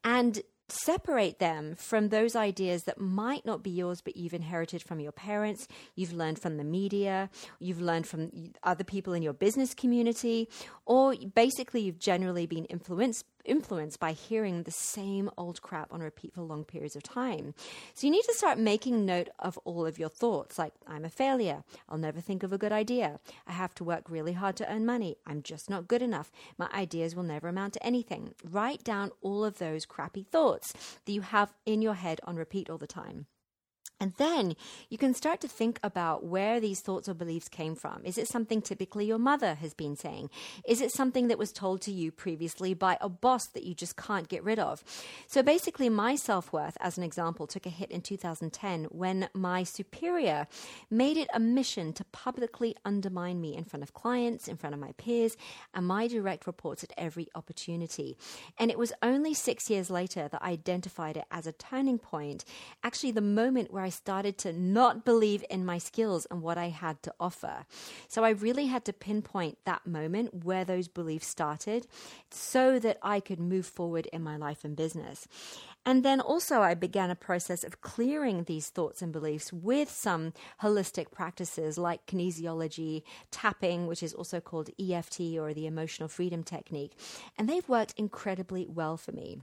And 0.05 0.41
separate 0.69 1.39
them 1.39 1.75
from 1.77 2.09
those 2.09 2.35
ideas 2.35 2.85
that 2.85 3.01
might 3.01 3.45
not 3.47 3.63
be 3.63 3.71
yours, 3.71 4.01
but 4.01 4.17
you've 4.17 4.35
inherited 4.35 4.83
from 4.83 5.01
your 5.01 5.13
parents, 5.13 5.69
you've 5.95 6.13
learned 6.13 6.39
from 6.39 6.57
the 6.57 6.65
media, 6.65 7.31
you've 7.59 7.81
learned 7.81 8.07
from 8.07 8.53
other 8.63 8.85
people 8.85 9.13
in 9.13 9.23
your 9.23 9.33
business 9.33 9.75
community, 9.75 10.49
or 10.85 11.15
basically 11.35 11.83
you've 11.83 11.99
generally 11.99 12.47
been 12.47 12.65
influenced 12.67 13.25
influenced 13.47 13.99
by 13.99 14.13
hearing 14.13 14.63
the 14.63 14.71
same 14.71 15.31
old 15.39 15.63
crap 15.63 15.93
on 15.93 16.01
repeat 16.01 16.35
for 16.35 16.43
long 16.43 16.65
periods 16.65 16.97
of 16.97 17.03
time. 17.03 17.55
So 17.95 18.07
you 18.07 18.11
need 18.11 18.25
to 18.25 18.35
start 18.35 18.59
making 18.59 19.07
note 19.07 19.29
of 19.39 19.59
all 19.65 19.87
of 19.87 19.99
your 19.99 20.09
thoughts, 20.09 20.59
like, 20.59 20.75
I'm 20.87 21.05
a 21.05 21.11
failure. 21.11 21.65
I'll 21.89 21.99
never 21.99 22.21
think 22.21 22.43
of 22.43 22.53
a 22.53 22.59
good 22.59 22.73
idea. 22.73 23.21
I 23.47 23.53
have 23.53 23.75
to 23.77 23.85
work 23.85 24.11
really 24.11 24.35
hard 24.35 24.57
to 24.57 24.71
earn 24.71 24.85
money. 24.85 25.17
I'm 25.27 25.43
just 25.43 25.71
not 25.71 25.89
good 25.89 26.03
enough. 26.03 26.31
My 26.59 26.69
ideas 26.75 27.15
will 27.15 27.23
never 27.23 27.49
amount 27.49 27.75
to 27.75 27.87
anything. 27.87 28.35
Write 28.45 28.85
down 28.85 29.11
all 29.21 29.45
of 29.45 29.59
those 29.59 29.87
crappy 29.87 30.25
thoughts 30.25 30.73
that 31.05 31.13
you 31.13 31.23
have 31.23 31.53
in 31.65 31.83
your 31.83 31.95
head 31.95 32.21
on 32.25 32.37
repeat 32.37 32.69
all 32.69 32.79
the 32.79 32.87
time. 32.87 33.27
And 33.99 34.13
then 34.19 34.57
you 34.91 34.99
can 34.99 35.15
start 35.15 35.41
to 35.41 35.49
think 35.49 35.81
about 35.83 36.23
where 36.23 36.61
these 36.61 36.81
thoughts 36.81 37.09
or 37.09 37.15
beliefs 37.15 37.49
came 37.49 37.75
from. 37.75 38.03
Is 38.05 38.19
it 38.19 38.29
something 38.29 38.61
typically 38.61 39.07
your 39.07 39.19
mother 39.19 39.55
has 39.55 39.73
been 39.73 39.97
saying? 39.97 40.29
Is 40.69 40.83
it 40.83 40.93
something 40.93 41.29
that 41.29 41.39
was 41.39 41.51
told 41.51 41.81
to 41.83 41.93
you 41.93 42.13
previously 42.13 42.75
by 42.75 42.99
a 43.01 43.09
boss 43.09 43.47
that 43.47 43.65
you 43.65 43.75
just 43.75 43.97
can't 43.97 44.29
get 44.29 44.45
rid 44.45 44.59
of? 44.59 44.85
So 45.27 45.43
basically, 45.43 45.89
my 45.89 46.15
self 46.15 46.53
worth, 46.53 46.77
as 46.81 46.99
an 46.99 47.05
example, 47.05 47.47
took 47.47 47.65
a 47.65 47.71
hit 47.71 47.91
in 47.91 48.03
2010 48.03 48.85
when 48.91 49.31
my 49.33 49.63
superior 49.63 50.47
made 50.91 51.17
it 51.17 51.29
a 51.33 51.41
mission 51.41 51.95
to 51.95 52.05
publicly 52.05 52.77
undermine 52.85 53.41
me 53.41 53.57
in 53.57 53.65
front 53.65 53.83
of 53.83 53.95
clients, 53.95 54.47
in 54.47 54.59
front 54.59 54.75
of 54.75 54.81
my 54.81 54.93
peers, 54.99 55.39
and 55.73 55.87
my 55.87 56.07
direct 56.07 56.47
reports 56.47 56.85
at 56.85 56.93
every 56.99 57.29
opportunity. 57.35 58.19
And 58.59 58.71
it 58.71 58.79
was 58.79 58.93
only 59.03 59.33
six 59.33 59.71
years 59.71 59.89
later 59.89 60.29
that 60.29 60.43
I 60.43 60.51
identified 60.51 61.17
it 61.17 61.25
as 61.31 61.47
a 61.47 61.53
turning 61.53 61.99
point, 61.99 62.45
actually, 62.85 63.13
the 63.13 63.23
moment 63.23 63.73
where 63.73 63.86
I 63.87 63.91
started 63.91 64.37
to 64.39 64.53
not 64.53 65.05
believe 65.05 65.45
in 65.49 65.65
my 65.65 65.79
skills 65.79 66.27
and 66.29 66.43
what 66.43 66.59
I 66.59 66.71
had 66.71 67.05
to 67.05 67.15
offer. 67.21 67.67
So 68.09 68.25
I 68.25 68.31
really 68.31 68.67
had 68.67 68.85
to 68.87 68.93
pinpoint 68.93 69.59
that 69.65 69.87
moment 69.87 70.45
where 70.45 70.65
those 70.65 70.89
beliefs 70.89 71.29
started 71.29 71.87
so 72.29 72.81
that 72.81 72.99
I 73.01 73.21
could 73.21 73.39
move 73.39 73.65
forward 73.65 74.07
in 74.07 74.25
my 74.25 74.37
life 74.37 74.65
and 74.65 74.75
business. 74.75 75.29
And 75.85 76.05
then 76.05 76.21
also, 76.21 76.63
I 76.63 76.75
began 76.75 77.11
a 77.11 77.15
process 77.15 77.63
of 77.63 77.81
clearing 77.81 78.43
these 78.43 78.71
thoughts 78.71 79.03
and 79.03 79.13
beliefs 79.13 79.53
with 79.53 79.89
some 79.89 80.33
holistic 80.61 81.13
practices 81.13 81.79
like 81.79 82.07
kinesiology, 82.07 83.05
tapping, 83.31 83.87
which 83.87 84.03
is 84.03 84.13
also 84.13 84.41
called 84.41 84.71
EFT 84.81 85.21
or 85.39 85.55
the 85.55 85.69
emotional 85.69 86.09
freedom 86.09 86.43
technique. 86.43 86.99
And 87.39 87.49
they've 87.49 87.69
worked 87.69 87.95
incredibly 87.97 88.67
well 88.67 88.97
for 88.97 89.13
me. 89.13 89.43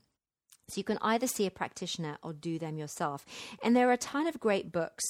So 0.70 0.79
you 0.79 0.84
can 0.84 0.98
either 1.01 1.27
see 1.27 1.46
a 1.46 1.51
practitioner 1.51 2.17
or 2.24 2.34
do 2.34 2.58
them 2.58 2.77
yourself. 2.77 3.25
And 3.63 3.75
there 3.75 3.89
are 3.89 3.93
a 3.93 3.98
ton 3.98 4.27
of 4.27 4.39
great 4.39 4.72
books 4.72 5.03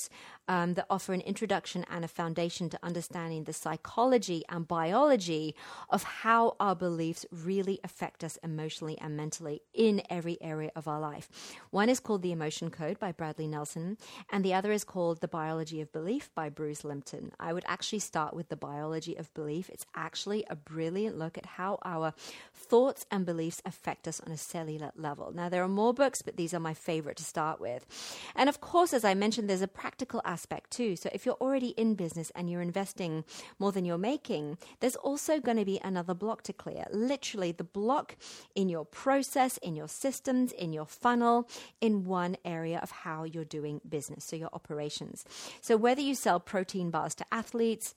um, 0.47 0.73
that 0.73 0.85
offer 0.89 1.13
an 1.13 1.21
introduction 1.21 1.85
and 1.89 2.03
a 2.03 2.07
foundation 2.07 2.69
to 2.69 2.79
understanding 2.83 3.43
the 3.43 3.53
psychology 3.53 4.43
and 4.49 4.67
biology 4.67 5.55
of 5.89 6.03
how 6.03 6.55
our 6.59 6.75
beliefs 6.75 7.25
really 7.31 7.79
affect 7.83 8.23
us 8.23 8.37
emotionally 8.43 8.97
and 8.99 9.15
mentally 9.15 9.61
in 9.73 10.01
every 10.09 10.37
area 10.41 10.71
of 10.75 10.87
our 10.87 10.99
life. 10.99 11.29
One 11.71 11.89
is 11.89 11.99
called 11.99 12.21
The 12.21 12.31
Emotion 12.31 12.69
Code 12.69 12.99
by 12.99 13.11
Bradley 13.11 13.47
Nelson, 13.47 13.97
and 14.31 14.43
the 14.43 14.53
other 14.53 14.71
is 14.71 14.83
called 14.83 15.21
The 15.21 15.27
Biology 15.27 15.81
of 15.81 15.91
Belief 15.91 16.29
by 16.35 16.49
Bruce 16.49 16.83
Lipton. 16.83 17.31
I 17.39 17.53
would 17.53 17.65
actually 17.67 17.99
start 17.99 18.33
with 18.33 18.49
The 18.49 18.55
Biology 18.55 19.15
of 19.15 19.33
Belief. 19.33 19.69
It's 19.69 19.85
actually 19.95 20.45
a 20.49 20.55
brilliant 20.55 21.17
look 21.17 21.37
at 21.37 21.45
how 21.45 21.79
our 21.83 22.13
thoughts 22.53 23.05
and 23.09 23.25
beliefs 23.25 23.61
affect 23.65 24.07
us 24.07 24.19
on 24.19 24.31
a 24.31 24.37
cellular 24.37 24.91
level. 24.95 25.31
Now, 25.33 25.49
there 25.49 25.63
are 25.63 25.67
more 25.67 25.93
books, 25.93 26.21
but 26.21 26.37
these 26.37 26.53
are 26.53 26.59
my 26.59 26.73
favorite 26.73 27.17
to 27.17 27.23
start 27.23 27.59
with. 27.59 27.85
And 28.35 28.49
of 28.49 28.61
course, 28.61 28.93
as 28.93 29.05
I 29.05 29.13
mentioned, 29.13 29.49
there's 29.49 29.61
a 29.61 29.67
practical 29.67 30.21
aspect 30.33 30.71
too. 30.71 30.91
So 30.95 31.07
if 31.13 31.25
you're 31.25 31.43
already 31.45 31.71
in 31.83 31.95
business 31.95 32.31
and 32.35 32.49
you're 32.49 32.67
investing 32.71 33.23
more 33.59 33.71
than 33.71 33.85
you're 33.85 34.07
making, 34.13 34.57
there's 34.79 34.95
also 35.09 35.33
going 35.39 35.57
to 35.57 35.65
be 35.73 35.79
another 35.83 36.15
block 36.23 36.41
to 36.43 36.53
clear. 36.53 36.85
Literally, 36.91 37.51
the 37.51 37.63
block 37.81 38.07
in 38.55 38.67
your 38.69 38.85
process, 38.85 39.57
in 39.67 39.75
your 39.75 39.87
systems, 39.87 40.51
in 40.51 40.73
your 40.73 40.89
funnel, 41.03 41.47
in 41.79 42.05
one 42.21 42.35
area 42.43 42.79
of 42.81 42.91
how 43.05 43.19
you're 43.23 43.53
doing 43.59 43.81
business. 43.87 44.25
So 44.25 44.35
your 44.35 44.53
operations. 44.53 45.25
So 45.61 45.77
whether 45.77 46.01
you 46.01 46.15
sell 46.15 46.39
protein 46.39 46.89
bars 46.89 47.15
to 47.15 47.25
athletes, 47.31 47.95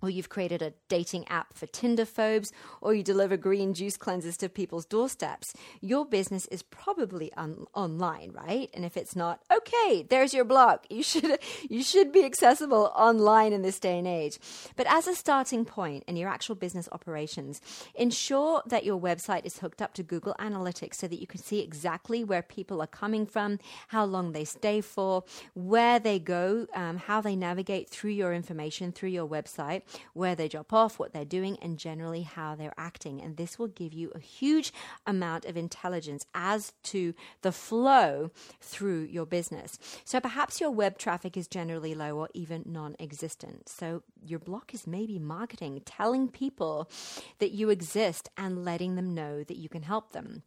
or 0.00 0.10
you've 0.10 0.28
created 0.28 0.62
a 0.62 0.72
dating 0.88 1.26
app 1.28 1.54
for 1.54 1.66
Tinder 1.66 2.04
phobes, 2.04 2.52
or 2.80 2.94
you 2.94 3.02
deliver 3.02 3.36
green 3.36 3.74
juice 3.74 3.96
cleanses 3.96 4.36
to 4.36 4.48
people's 4.48 4.84
doorsteps, 4.84 5.52
your 5.80 6.04
business 6.04 6.46
is 6.46 6.62
probably 6.62 7.32
un- 7.34 7.66
online, 7.74 8.30
right? 8.32 8.70
And 8.74 8.84
if 8.84 8.96
it's 8.96 9.16
not, 9.16 9.40
okay, 9.52 10.06
there's 10.08 10.32
your 10.32 10.44
blog. 10.44 10.80
You 10.88 11.02
should 11.02 11.38
you 11.68 11.82
should 11.82 12.12
be 12.12 12.24
accessible 12.24 12.92
online 12.94 13.52
in 13.52 13.62
this 13.62 13.78
day 13.78 13.98
and 13.98 14.06
age. 14.06 14.38
But 14.76 14.86
as 14.88 15.06
a 15.06 15.14
starting 15.14 15.64
point 15.64 16.04
in 16.06 16.16
your 16.16 16.28
actual 16.28 16.54
business 16.54 16.88
operations, 16.92 17.60
ensure 17.94 18.62
that 18.66 18.84
your 18.84 19.00
website 19.00 19.44
is 19.44 19.58
hooked 19.58 19.82
up 19.82 19.94
to 19.94 20.02
Google 20.02 20.34
Analytics 20.38 20.94
so 20.94 21.08
that 21.08 21.20
you 21.20 21.26
can 21.26 21.40
see 21.40 21.60
exactly 21.60 22.24
where 22.24 22.42
people 22.42 22.80
are 22.80 22.86
coming 22.86 23.26
from, 23.26 23.58
how 23.88 24.04
long 24.04 24.32
they 24.32 24.44
stay 24.44 24.80
for, 24.80 25.24
where 25.54 25.98
they 25.98 26.18
go, 26.18 26.66
um, 26.74 26.98
how 26.98 27.20
they 27.20 27.34
navigate 27.34 27.88
through 27.88 28.10
your 28.12 28.32
information 28.32 28.92
through 28.92 29.08
your 29.10 29.26
website 29.26 29.82
where 30.12 30.34
they 30.34 30.48
drop 30.48 30.72
off, 30.72 30.98
what 30.98 31.12
they're 31.12 31.24
doing, 31.24 31.56
and 31.60 31.78
generally 31.78 32.22
how 32.22 32.54
they're 32.54 32.74
acting. 32.76 33.20
And 33.20 33.36
this 33.36 33.58
will 33.58 33.68
give 33.68 33.92
you 33.92 34.10
a 34.14 34.18
huge 34.18 34.72
amount 35.06 35.44
of 35.44 35.56
intelligence 35.56 36.26
as 36.34 36.72
to 36.84 37.14
the 37.42 37.52
flow 37.52 38.30
through 38.60 39.02
your 39.04 39.26
business. 39.26 39.78
So 40.04 40.20
perhaps 40.20 40.60
your 40.60 40.70
web 40.70 40.98
traffic 40.98 41.36
is 41.36 41.48
generally 41.48 41.94
low 41.94 42.16
or 42.18 42.28
even 42.34 42.64
non 42.66 42.96
existent. 42.98 43.68
So 43.68 44.02
your 44.24 44.38
block 44.38 44.74
is 44.74 44.86
maybe 44.86 45.18
marketing, 45.18 45.80
telling 45.84 46.28
people 46.28 46.90
that 47.38 47.52
you 47.52 47.70
exist 47.70 48.28
and 48.36 48.64
letting 48.64 48.94
them 48.96 49.14
know 49.14 49.44
that 49.44 49.56
you 49.56 49.68
can 49.68 49.82
help 49.82 50.12
them. 50.12 50.42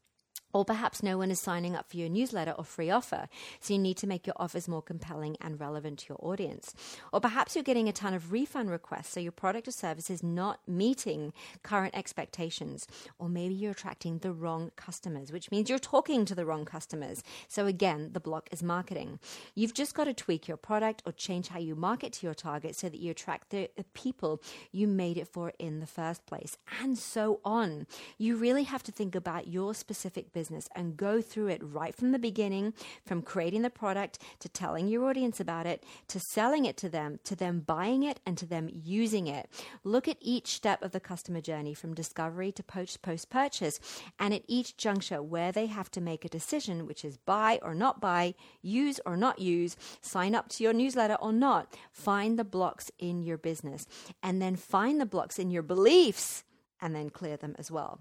Or 0.53 0.65
perhaps 0.65 1.01
no 1.01 1.17
one 1.17 1.31
is 1.31 1.39
signing 1.39 1.75
up 1.75 1.89
for 1.89 1.97
your 1.97 2.09
newsletter 2.09 2.51
or 2.51 2.63
free 2.63 2.89
offer, 2.89 3.29
so 3.59 3.73
you 3.73 3.79
need 3.79 3.97
to 3.97 4.07
make 4.07 4.27
your 4.27 4.35
offers 4.37 4.67
more 4.67 4.81
compelling 4.81 5.37
and 5.39 5.59
relevant 5.59 5.99
to 5.99 6.09
your 6.09 6.19
audience. 6.21 6.73
Or 7.13 7.21
perhaps 7.21 7.55
you're 7.55 7.63
getting 7.63 7.87
a 7.87 7.93
ton 7.93 8.13
of 8.13 8.31
refund 8.31 8.69
requests, 8.69 9.13
so 9.13 9.19
your 9.19 9.31
product 9.31 9.67
or 9.67 9.71
service 9.71 10.09
is 10.09 10.21
not 10.21 10.59
meeting 10.67 11.31
current 11.63 11.95
expectations. 11.95 12.85
Or 13.17 13.29
maybe 13.29 13.53
you're 13.53 13.71
attracting 13.71 14.17
the 14.17 14.33
wrong 14.33 14.71
customers, 14.75 15.31
which 15.31 15.51
means 15.51 15.69
you're 15.69 15.79
talking 15.79 16.25
to 16.25 16.35
the 16.35 16.45
wrong 16.45 16.65
customers. 16.65 17.23
So 17.47 17.65
again, 17.65 18.09
the 18.11 18.19
block 18.19 18.49
is 18.51 18.61
marketing. 18.61 19.19
You've 19.55 19.73
just 19.73 19.95
got 19.95 20.03
to 20.05 20.13
tweak 20.13 20.49
your 20.49 20.57
product 20.57 21.01
or 21.05 21.13
change 21.13 21.47
how 21.47 21.59
you 21.59 21.75
market 21.75 22.11
to 22.13 22.27
your 22.27 22.33
target 22.33 22.75
so 22.75 22.89
that 22.89 22.99
you 22.99 23.11
attract 23.11 23.51
the 23.51 23.69
people 23.93 24.41
you 24.71 24.87
made 24.87 25.17
it 25.17 25.27
for 25.27 25.53
in 25.59 25.79
the 25.79 25.87
first 25.87 26.25
place, 26.25 26.57
and 26.81 26.97
so 26.97 27.39
on. 27.45 27.87
You 28.17 28.35
really 28.35 28.63
have 28.63 28.83
to 28.83 28.91
think 28.91 29.15
about 29.15 29.47
your 29.47 29.73
specific 29.73 30.33
business 30.33 30.40
business 30.41 30.67
and 30.75 30.97
go 30.97 31.21
through 31.21 31.49
it 31.49 31.61
right 31.63 31.95
from 31.95 32.11
the 32.13 32.17
beginning, 32.17 32.73
from 33.05 33.21
creating 33.21 33.61
the 33.61 33.69
product 33.69 34.17
to 34.39 34.49
telling 34.49 34.87
your 34.87 35.07
audience 35.07 35.39
about 35.39 35.67
it, 35.67 35.83
to 36.07 36.19
selling 36.19 36.65
it 36.65 36.77
to 36.77 36.89
them, 36.89 37.19
to 37.23 37.35
them 37.35 37.59
buying 37.59 38.01
it, 38.01 38.19
and 38.25 38.39
to 38.39 38.47
them 38.47 38.67
using 38.73 39.27
it. 39.27 39.47
Look 39.83 40.07
at 40.07 40.17
each 40.19 40.47
step 40.47 40.81
of 40.81 40.93
the 40.93 40.99
customer 40.99 41.41
journey 41.41 41.75
from 41.75 41.93
discovery 41.93 42.51
to 42.53 42.63
post 42.63 43.29
purchase, 43.29 43.79
and 44.17 44.33
at 44.33 44.41
each 44.47 44.77
juncture 44.77 45.21
where 45.21 45.51
they 45.51 45.67
have 45.67 45.91
to 45.91 46.01
make 46.01 46.25
a 46.25 46.35
decision, 46.39 46.87
which 46.87 47.05
is 47.05 47.17
buy 47.17 47.59
or 47.61 47.75
not 47.75 48.01
buy, 48.01 48.33
use 48.63 48.99
or 49.05 49.15
not 49.15 49.37
use, 49.37 49.77
sign 50.01 50.33
up 50.33 50.49
to 50.49 50.63
your 50.63 50.73
newsletter 50.73 51.17
or 51.21 51.31
not. 51.31 51.71
Find 51.91 52.39
the 52.39 52.43
blocks 52.57 52.89
in 52.97 53.21
your 53.21 53.37
business 53.37 53.85
and 54.23 54.41
then 54.41 54.55
find 54.55 54.99
the 54.99 55.05
blocks 55.05 55.37
in 55.37 55.51
your 55.51 55.63
beliefs 55.63 56.43
and 56.81 56.95
then 56.95 57.11
clear 57.11 57.37
them 57.37 57.55
as 57.59 57.69
well. 57.69 57.99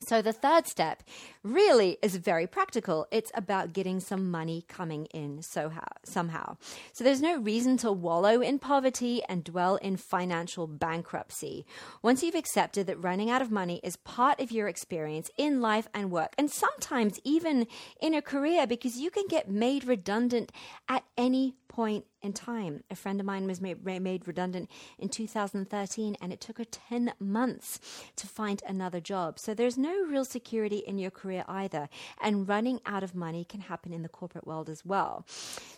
So, 0.00 0.20
the 0.20 0.34
third 0.34 0.66
step 0.66 1.02
really 1.42 1.96
is 2.02 2.16
very 2.16 2.46
practical. 2.46 3.06
It's 3.10 3.32
about 3.34 3.72
getting 3.72 4.00
some 4.00 4.30
money 4.30 4.64
coming 4.68 5.06
in 5.06 5.40
somehow. 5.40 6.56
So, 6.92 7.04
there's 7.04 7.22
no 7.22 7.38
reason 7.38 7.78
to 7.78 7.90
wallow 7.90 8.42
in 8.42 8.58
poverty 8.58 9.22
and 9.28 9.42
dwell 9.42 9.76
in 9.76 9.96
financial 9.96 10.66
bankruptcy. 10.66 11.64
Once 12.02 12.22
you've 12.22 12.34
accepted 12.34 12.86
that 12.86 13.02
running 13.02 13.30
out 13.30 13.40
of 13.40 13.50
money 13.50 13.80
is 13.82 13.96
part 13.96 14.40
of 14.40 14.52
your 14.52 14.68
experience 14.68 15.30
in 15.38 15.62
life 15.62 15.88
and 15.94 16.10
work, 16.10 16.34
and 16.36 16.50
sometimes 16.50 17.18
even 17.24 17.66
in 18.00 18.12
a 18.12 18.20
career, 18.20 18.66
because 18.66 18.98
you 18.98 19.10
can 19.10 19.26
get 19.28 19.48
made 19.48 19.84
redundant 19.84 20.52
at 20.86 21.04
any 21.16 21.54
point 21.74 22.04
in 22.22 22.32
time. 22.32 22.84
A 22.88 22.94
friend 22.94 23.18
of 23.18 23.26
mine 23.26 23.46
was 23.48 23.60
made, 23.60 24.26
redundant 24.26 24.70
in 24.96 25.08
2013, 25.08 26.16
and 26.20 26.32
it 26.32 26.40
took 26.40 26.58
her 26.58 26.64
10 26.64 27.12
months 27.18 27.80
to 28.14 28.28
find 28.28 28.62
another 28.66 29.00
job. 29.00 29.40
So 29.40 29.54
there's 29.54 29.76
no 29.76 30.04
real 30.04 30.24
security 30.24 30.78
in 30.78 30.98
your 30.98 31.10
career 31.10 31.44
either. 31.48 31.88
And 32.22 32.48
running 32.48 32.80
out 32.86 33.02
of 33.02 33.14
money 33.14 33.44
can 33.44 33.60
happen 33.60 33.92
in 33.92 34.02
the 34.02 34.08
corporate 34.08 34.46
world 34.46 34.70
as 34.70 34.84
well. 34.84 35.26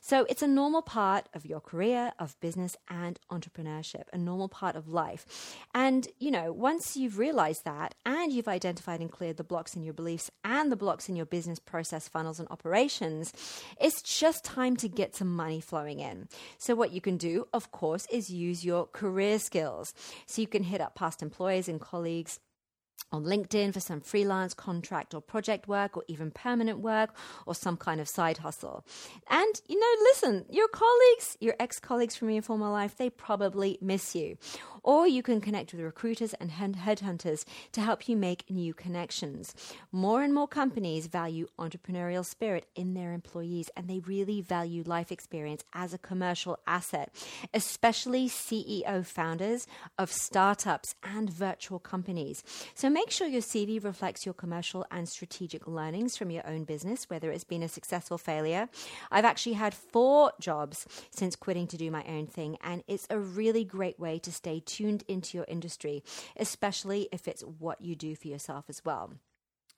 So 0.02 0.26
it's 0.28 0.42
a 0.42 0.46
normal 0.46 0.82
part 0.82 1.30
of 1.34 1.46
your 1.46 1.60
career, 1.60 2.12
of 2.18 2.38
business, 2.40 2.76
and 2.88 3.18
entrepreneurship, 3.32 4.04
a 4.12 4.18
normal 4.18 4.48
part 4.48 4.76
of 4.76 4.88
life. 4.88 5.56
And, 5.74 6.06
you 6.18 6.30
know, 6.30 6.52
once 6.52 6.94
you've 6.96 7.18
realized 7.18 7.64
that 7.64 7.94
and 8.04 8.32
you've 8.32 8.48
identified 8.48 9.00
and 9.00 9.10
cleared 9.10 9.38
the 9.38 9.44
blocks 9.44 9.74
in 9.74 9.82
your 9.82 9.94
beliefs 9.94 10.30
and 10.44 10.70
the 10.70 10.76
blocks 10.76 11.08
in 11.08 11.16
your 11.16 11.26
business 11.26 11.58
process 11.58 12.06
funnels 12.06 12.38
and 12.38 12.48
operations, 12.50 13.32
it's 13.80 14.02
just 14.02 14.44
time 14.44 14.76
to 14.76 14.88
get 14.88 15.16
some 15.16 15.34
money 15.34 15.60
flowing 15.60 15.85
in. 15.88 16.28
So, 16.58 16.74
what 16.74 16.92
you 16.92 17.00
can 17.00 17.16
do, 17.16 17.46
of 17.52 17.70
course, 17.70 18.06
is 18.10 18.30
use 18.30 18.64
your 18.64 18.86
career 18.86 19.38
skills. 19.38 19.94
So, 20.26 20.42
you 20.42 20.48
can 20.48 20.64
hit 20.64 20.80
up 20.80 20.94
past 20.94 21.22
employers 21.22 21.68
and 21.68 21.80
colleagues 21.80 22.40
on 23.12 23.24
LinkedIn 23.24 23.72
for 23.72 23.80
some 23.80 24.00
freelance 24.00 24.54
contract 24.54 25.14
or 25.14 25.20
project 25.20 25.68
work 25.68 25.96
or 25.96 26.04
even 26.08 26.30
permanent 26.30 26.80
work 26.80 27.14
or 27.46 27.54
some 27.54 27.76
kind 27.76 28.00
of 28.00 28.08
side 28.08 28.38
hustle. 28.38 28.84
And, 29.30 29.60
you 29.68 29.78
know, 29.78 30.02
listen, 30.02 30.44
your 30.50 30.68
colleagues, 30.68 31.36
your 31.40 31.54
ex 31.60 31.78
colleagues 31.78 32.16
from 32.16 32.30
your 32.30 32.42
former 32.42 32.70
life, 32.70 32.96
they 32.96 33.10
probably 33.10 33.78
miss 33.80 34.14
you. 34.14 34.36
Or 34.86 35.08
you 35.08 35.20
can 35.20 35.40
connect 35.40 35.72
with 35.72 35.82
recruiters 35.82 36.32
and 36.34 36.52
headhunters 36.52 37.44
to 37.72 37.80
help 37.80 38.08
you 38.08 38.16
make 38.16 38.48
new 38.48 38.72
connections. 38.72 39.52
More 39.90 40.22
and 40.22 40.32
more 40.32 40.46
companies 40.46 41.08
value 41.08 41.48
entrepreneurial 41.58 42.24
spirit 42.24 42.68
in 42.76 42.94
their 42.94 43.12
employees 43.12 43.68
and 43.76 43.88
they 43.88 43.98
really 43.98 44.40
value 44.40 44.84
life 44.86 45.10
experience 45.10 45.64
as 45.74 45.92
a 45.92 45.98
commercial 45.98 46.60
asset, 46.68 47.12
especially 47.52 48.28
CEO 48.28 49.04
founders 49.04 49.66
of 49.98 50.12
startups 50.12 50.94
and 51.02 51.30
virtual 51.30 51.80
companies. 51.80 52.44
So 52.76 52.88
make 52.88 53.10
sure 53.10 53.26
your 53.26 53.42
CV 53.42 53.82
reflects 53.82 54.24
your 54.24 54.34
commercial 54.34 54.86
and 54.92 55.08
strategic 55.08 55.66
learnings 55.66 56.16
from 56.16 56.30
your 56.30 56.46
own 56.46 56.62
business, 56.62 57.10
whether 57.10 57.32
it's 57.32 57.42
been 57.42 57.64
a 57.64 57.68
successful 57.68 58.18
failure. 58.18 58.68
I've 59.10 59.24
actually 59.24 59.54
had 59.54 59.74
four 59.74 60.30
jobs 60.40 60.86
since 61.10 61.34
quitting 61.34 61.66
to 61.66 61.76
do 61.76 61.90
my 61.90 62.04
own 62.04 62.28
thing, 62.28 62.56
and 62.62 62.84
it's 62.86 63.08
a 63.10 63.18
really 63.18 63.64
great 63.64 63.98
way 63.98 64.20
to 64.20 64.30
stay 64.30 64.60
tuned 64.60 64.75
tuned 64.76 65.04
into 65.08 65.36
your 65.36 65.46
industry, 65.48 66.02
especially 66.36 67.08
if 67.12 67.26
it's 67.28 67.42
what 67.42 67.80
you 67.80 67.96
do 67.96 68.14
for 68.14 68.28
yourself 68.28 68.66
as 68.68 68.82
well. 68.84 69.14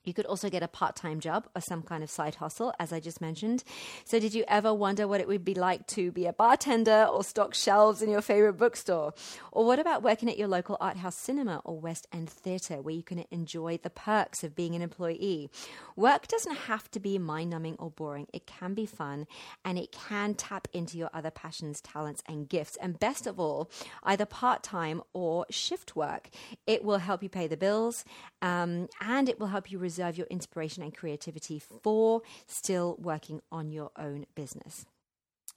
You 0.03 0.13
could 0.13 0.25
also 0.25 0.49
get 0.49 0.63
a 0.63 0.67
part 0.67 0.95
time 0.95 1.19
job 1.19 1.47
or 1.55 1.61
some 1.61 1.83
kind 1.83 2.03
of 2.03 2.09
side 2.09 2.35
hustle, 2.35 2.73
as 2.79 2.91
I 2.93 2.99
just 2.99 3.21
mentioned. 3.21 3.63
So, 4.05 4.19
did 4.19 4.33
you 4.33 4.43
ever 4.47 4.73
wonder 4.73 5.07
what 5.07 5.21
it 5.21 5.27
would 5.27 5.45
be 5.45 5.53
like 5.53 5.85
to 5.87 6.11
be 6.11 6.25
a 6.25 6.33
bartender 6.33 7.05
or 7.11 7.23
stock 7.23 7.53
shelves 7.53 8.01
in 8.01 8.09
your 8.09 8.21
favorite 8.21 8.53
bookstore? 8.53 9.13
Or 9.51 9.65
what 9.65 9.77
about 9.77 10.01
working 10.01 10.29
at 10.29 10.37
your 10.37 10.47
local 10.47 10.77
art 10.79 10.97
house 10.97 11.15
cinema 11.15 11.61
or 11.65 11.79
West 11.79 12.07
End 12.11 12.29
theatre, 12.29 12.81
where 12.81 12.95
you 12.95 13.03
can 13.03 13.25
enjoy 13.29 13.77
the 13.77 13.89
perks 13.89 14.43
of 14.43 14.55
being 14.55 14.73
an 14.73 14.81
employee? 14.81 15.49
Work 15.95 16.27
doesn't 16.27 16.55
have 16.55 16.89
to 16.91 16.99
be 16.99 17.19
mind 17.19 17.49
numbing 17.49 17.75
or 17.77 17.91
boring, 17.91 18.27
it 18.33 18.47
can 18.47 18.73
be 18.73 18.85
fun 18.85 19.27
and 19.65 19.77
it 19.77 19.91
can 19.91 20.33
tap 20.33 20.67
into 20.73 20.97
your 20.97 21.09
other 21.13 21.31
passions, 21.31 21.81
talents, 21.81 22.23
and 22.25 22.47
gifts. 22.47 22.77
And 22.77 22.99
best 22.99 23.27
of 23.27 23.39
all, 23.39 23.69
either 24.03 24.25
part 24.25 24.63
time 24.63 25.01
or 25.13 25.45
shift 25.49 25.95
work. 25.95 26.29
It 26.65 26.83
will 26.83 26.99
help 26.99 27.21
you 27.21 27.29
pay 27.29 27.47
the 27.47 27.57
bills 27.57 28.05
um, 28.41 28.87
and 29.01 29.27
it 29.27 29.39
will 29.39 29.47
help 29.47 29.71
you 29.71 29.77
reserve 29.77 29.98
your 30.17 30.27
inspiration 30.27 30.83
and 30.83 30.95
creativity 30.95 31.59
for 31.59 32.21
still 32.47 32.95
working 32.99 33.41
on 33.51 33.71
your 33.71 33.91
own 33.97 34.25
business. 34.35 34.85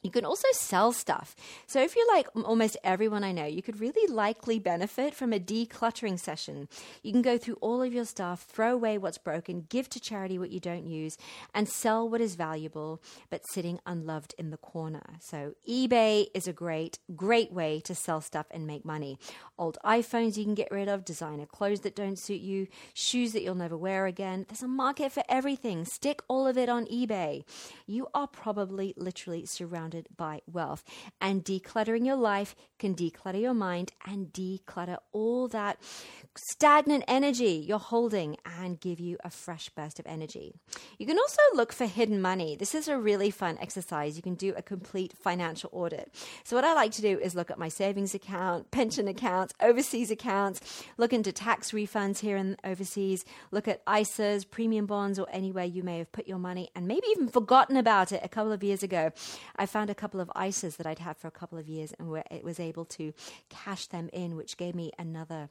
You 0.03 0.11
can 0.11 0.25
also 0.25 0.49
sell 0.53 0.93
stuff. 0.93 1.37
So, 1.67 1.81
if 1.81 1.95
you're 1.95 2.13
like 2.13 2.27
almost 2.35 2.77
everyone 2.83 3.23
I 3.23 3.31
know, 3.31 3.47
you 3.47 3.63
could 3.63 3.79
really 3.79 4.13
likely 4.13 4.59
benefit 4.59 5.15
from 5.15 5.33
a 5.33 5.39
decluttering 5.39 6.19
session. 6.19 6.69
You 7.05 7.13
can 7.13 7.23
go 7.23 7.39
through 7.39 7.59
all 7.61 7.83
of 7.83 7.93
your 7.93 8.05
stuff, 8.05 8.43
throw 8.43 8.75
away 8.75 8.99
what's 8.99 9.19
broken, 9.19 9.67
give 9.69 9.89
to 9.91 10.01
charity 10.01 10.41
what 10.41 10.51
you 10.51 10.59
don't 10.59 10.87
use, 10.87 11.17
and 11.55 11.69
sell 11.69 12.09
what 12.09 12.21
is 12.21 12.35
valuable 12.35 13.01
but 13.31 13.47
sitting 13.47 13.79
unloved 13.87 14.35
in 14.39 14.51
the 14.51 14.57
corner. 14.57 15.05
So, 15.21 15.55
eBay 15.69 16.27
is 16.35 16.49
a 16.49 16.53
great, 16.53 16.99
great 17.15 17.53
way 17.53 17.79
to 17.85 17.95
sell 17.95 18.21
stuff 18.21 18.47
and 18.51 18.67
make 18.67 18.85
money. 18.85 19.19
Old 19.57 19.79
iPhones 19.85 20.37
you 20.37 20.43
can 20.43 20.55
get 20.55 20.73
rid 20.73 20.89
of, 20.89 21.05
designer 21.05 21.47
clothes 21.47 21.81
that 21.81 21.95
don't 21.95 22.19
suit 22.19 22.41
you, 22.41 22.67
shoes 22.93 23.33
that 23.35 23.43
you'll 23.43 23.55
never 23.55 23.77
wear 23.77 24.07
again. 24.07 24.47
There's 24.49 24.63
a 24.65 24.69
market 24.69 25.13
for 25.13 25.23
everything. 25.29 25.85
Stick 25.85 26.23
all 26.27 26.49
of 26.49 26.59
it 26.59 26.69
on 26.69 26.87
eBay. 26.87 27.45
You 27.87 28.09
are 28.15 28.27
probably 28.27 28.95
literally 28.97 29.47
surrounded 29.47 29.92
surrounded 29.93 30.09
by 30.17 30.41
wealth. 30.47 30.85
And 31.21 31.45
decluttering 31.45 32.07
your 32.07 32.17
life 32.17 32.55
can 32.79 32.95
declutter 32.95 33.41
your 33.41 33.55
mind 33.55 33.93
and 34.07 34.33
declutter 34.33 34.99
all 35.13 35.49
that 35.49 35.79
stagnant 36.37 37.05
energy 37.07 37.65
you're 37.67 37.79
holding 37.79 38.37
and 38.59 38.81
give 38.81 38.99
you 38.99 39.19
a 39.25 39.31
fresh 39.31 39.69
burst 39.71 40.01
of 40.01 40.07
energy. 40.07 40.55
You 40.99 41.07
can 41.07 41.19
also 41.19 41.41
look 41.55 41.73
for 41.73 41.87
hidden 41.87 42.21
money. 42.21 42.57
This 42.57 42.75
is 42.75 42.89
a 42.89 42.99
really 42.99 43.31
fun 43.31 43.59
exercise. 43.61 44.17
You 44.17 44.23
can 44.23 44.35
do 44.35 44.55
a 44.57 44.63
complete 44.63 45.13
financial 45.17 45.71
audit. 45.73 46.13
So, 46.45 46.57
what 46.57 46.65
I 46.65 46.75
like 46.75 46.93
to 46.93 47.03
do 47.03 47.19
is 47.19 47.35
look 47.35 47.51
at 47.51 47.59
my 47.59 47.69
savings 47.69 48.15
account, 48.15 48.71
pension 48.71 49.09
accounts, 49.09 49.55
overseas 49.61 50.11
accounts, 50.11 50.85
look 50.97 51.13
into 51.13 51.33
tax 51.33 51.73
refunds 51.73 52.19
here 52.21 52.37
and 52.37 52.57
overseas, 52.65 53.25
look 53.51 53.69
at 53.69 53.85
ISAs, 53.87 54.49
premium 54.49 54.87
bonds, 54.87 55.19
or 55.19 55.27
anywhere 55.31 55.65
you 55.65 55.83
may 55.83 55.99
have 55.99 56.11
put 56.13 56.27
your 56.27 56.39
money 56.39 56.71
and 56.75 56.87
maybe 56.87 57.07
even 57.11 57.29
forgotten 57.29 57.77
about 57.77 58.13
it 58.13 58.21
a 58.25 58.29
couple 58.29 58.53
of 58.53 58.65
years 58.65 58.83
ago. 58.83 59.13
I 59.57 59.67
found 59.67 59.82
a 59.91 59.95
couple 59.95 60.21
of 60.21 60.29
ISAs 60.37 60.77
that 60.77 60.87
I'd 60.87 60.99
had 60.99 61.17
for 61.17 61.29
a 61.29 61.33
couple 61.33 61.59
of 61.59 61.69
years 61.69 61.93
and 61.99 62.11
where 62.11 62.25
it 62.31 62.45
was 62.45 62.61
able 62.61 62.85
to 62.87 63.13
cash 63.49 63.87
them 63.87 64.09
in, 64.13 64.37
which 64.37 64.57
gave 64.57 64.75
me 64.75 64.93
another 64.99 65.49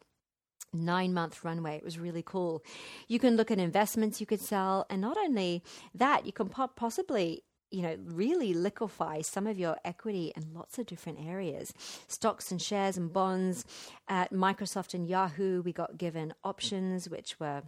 nine 0.73 1.13
month 1.13 1.43
runway. 1.43 1.75
It 1.75 1.83
was 1.83 1.99
really 1.99 2.23
cool. 2.23 2.63
You 3.07 3.19
can 3.19 3.35
look 3.35 3.51
at 3.51 3.59
investments 3.59 4.19
you 4.19 4.27
could 4.27 4.41
sell, 4.41 4.85
and 4.89 5.01
not 5.01 5.17
only 5.17 5.63
that, 5.93 6.25
you 6.25 6.31
can 6.31 6.49
possibly 6.49 7.43
you 7.71 7.81
know, 7.81 7.95
really 8.03 8.53
liquefy 8.53 9.21
some 9.21 9.47
of 9.47 9.57
your 9.57 9.77
equity 9.85 10.33
in 10.35 10.53
lots 10.53 10.77
of 10.77 10.85
different 10.85 11.19
areas 11.25 11.73
stocks 12.07 12.51
and 12.51 12.61
shares 12.61 12.97
and 12.97 13.13
bonds. 13.13 13.65
At 14.07 14.33
Microsoft 14.33 14.93
and 14.93 15.07
Yahoo, 15.07 15.61
we 15.61 15.71
got 15.71 15.97
given 15.97 16.33
options, 16.43 17.09
which 17.09 17.39
were 17.39 17.63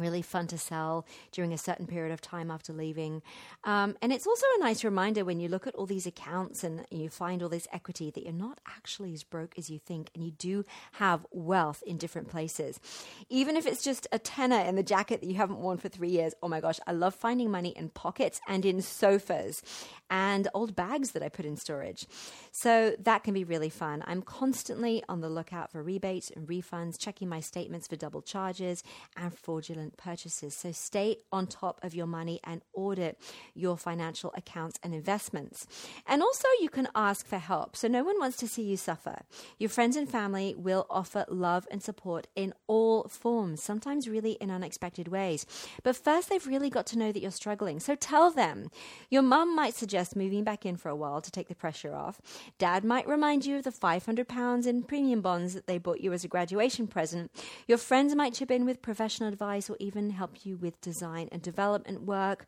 really 0.00 0.22
fun 0.22 0.46
to 0.48 0.58
sell 0.58 1.06
during 1.32 1.52
a 1.52 1.58
certain 1.58 1.86
period 1.86 2.12
of 2.12 2.20
time 2.20 2.50
after 2.50 2.72
leaving. 2.72 3.22
Um, 3.64 3.96
and 4.02 4.12
it's 4.12 4.26
also 4.26 4.46
a 4.56 4.60
nice 4.60 4.84
reminder 4.84 5.24
when 5.24 5.40
you 5.40 5.48
look 5.48 5.66
at 5.66 5.74
all 5.74 5.86
these 5.86 6.06
accounts 6.06 6.64
and 6.64 6.86
you 6.90 7.08
find 7.08 7.42
all 7.42 7.48
this 7.48 7.68
equity 7.72 8.10
that 8.10 8.24
you're 8.24 8.32
not 8.32 8.58
actually 8.66 9.12
as 9.12 9.22
broke 9.22 9.58
as 9.58 9.70
you 9.70 9.78
think, 9.78 10.10
and 10.14 10.24
you 10.24 10.30
do 10.30 10.64
have 10.92 11.26
wealth 11.30 11.82
in 11.86 11.98
different 11.98 12.28
places. 12.28 12.80
Even 13.28 13.56
if 13.56 13.66
it's 13.66 13.82
just 13.82 14.06
a 14.12 14.18
tenner 14.18 14.60
in 14.60 14.76
the 14.76 14.82
jacket 14.82 15.20
that 15.20 15.28
you 15.28 15.36
haven't 15.36 15.58
worn 15.60 15.78
for 15.78 15.88
three 15.88 16.10
years. 16.10 16.34
Oh 16.42 16.48
my 16.48 16.60
gosh, 16.60 16.80
I 16.86 16.92
love 16.92 17.14
finding 17.14 17.50
money 17.50 17.70
in 17.70 17.90
pockets 17.90 18.40
and 18.48 18.64
in 18.64 18.82
sofas 18.82 19.62
and 20.08 20.48
old 20.54 20.74
bags 20.74 21.12
that 21.12 21.22
I 21.22 21.28
put 21.28 21.44
in 21.44 21.56
storage. 21.56 22.06
So 22.52 22.94
that 22.98 23.22
can 23.24 23.34
be 23.34 23.44
really 23.44 23.70
fun. 23.70 24.02
I'm 24.06 24.22
constantly 24.22 25.02
on 25.08 25.20
the 25.20 25.28
lookout 25.28 25.70
for 25.70 25.82
rebates 25.82 26.30
and 26.30 26.48
refunds, 26.48 26.98
checking 26.98 27.28
my 27.28 27.40
statements 27.40 27.86
for 27.86 27.96
double 27.96 28.22
charges 28.22 28.82
and 29.16 29.36
fraudulent 29.36 29.89
purchases. 29.96 30.54
So 30.54 30.72
stay 30.72 31.16
on 31.32 31.46
top 31.46 31.80
of 31.82 31.94
your 31.94 32.06
money 32.06 32.40
and 32.44 32.62
audit 32.74 33.18
your 33.54 33.76
financial 33.76 34.32
accounts 34.36 34.78
and 34.82 34.94
investments. 34.94 35.66
And 36.06 36.22
also, 36.22 36.48
you 36.60 36.68
can 36.68 36.88
ask 36.94 37.26
for 37.26 37.38
help. 37.38 37.76
So 37.76 37.88
no 37.88 38.04
one 38.04 38.18
wants 38.18 38.36
to 38.38 38.48
see 38.48 38.62
you 38.62 38.76
suffer. 38.76 39.22
Your 39.58 39.70
friends 39.70 39.96
and 39.96 40.08
family 40.08 40.54
will 40.56 40.86
offer 40.90 41.24
love 41.28 41.66
and 41.70 41.82
support 41.82 42.26
in 42.34 42.54
all 42.66 43.04
forms, 43.08 43.62
sometimes 43.62 44.08
really 44.08 44.32
in 44.32 44.50
unexpected 44.50 45.08
ways. 45.08 45.46
But 45.82 45.96
first, 45.96 46.28
they've 46.28 46.46
really 46.46 46.70
got 46.70 46.86
to 46.86 46.98
know 46.98 47.12
that 47.12 47.20
you're 47.20 47.30
struggling. 47.30 47.80
So 47.80 47.94
tell 47.94 48.30
them. 48.30 48.70
Your 49.10 49.22
mum 49.22 49.54
might 49.54 49.74
suggest 49.74 50.16
moving 50.16 50.44
back 50.44 50.64
in 50.66 50.76
for 50.76 50.88
a 50.88 50.96
while 50.96 51.20
to 51.20 51.30
take 51.30 51.48
the 51.48 51.54
pressure 51.54 51.94
off. 51.94 52.20
Dad 52.58 52.84
might 52.84 53.08
remind 53.08 53.44
you 53.44 53.56
of 53.56 53.64
the 53.64 53.70
£500 53.70 54.66
in 54.66 54.82
premium 54.82 55.20
bonds 55.20 55.54
that 55.54 55.66
they 55.66 55.78
bought 55.78 56.00
you 56.00 56.12
as 56.12 56.24
a 56.24 56.28
graduation 56.28 56.86
present. 56.86 57.30
Your 57.66 57.78
friends 57.78 58.14
might 58.14 58.34
chip 58.34 58.50
in 58.50 58.64
with 58.64 58.82
professional 58.82 59.28
advice 59.28 59.70
or 59.70 59.76
even 59.80 60.10
help 60.10 60.44
you 60.44 60.56
with 60.56 60.80
design 60.80 61.28
and 61.32 61.42
development 61.42 62.02
work 62.02 62.46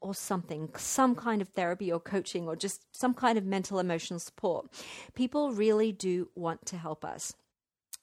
or 0.00 0.14
something, 0.14 0.68
some 0.76 1.14
kind 1.14 1.40
of 1.40 1.48
therapy 1.48 1.90
or 1.90 1.98
coaching 1.98 2.46
or 2.46 2.54
just 2.54 2.84
some 2.92 3.14
kind 3.14 3.38
of 3.38 3.44
mental 3.44 3.78
emotional 3.78 4.20
support. 4.20 4.66
People 5.14 5.52
really 5.52 5.92
do 5.92 6.28
want 6.34 6.66
to 6.66 6.76
help 6.76 7.04
us. 7.04 7.34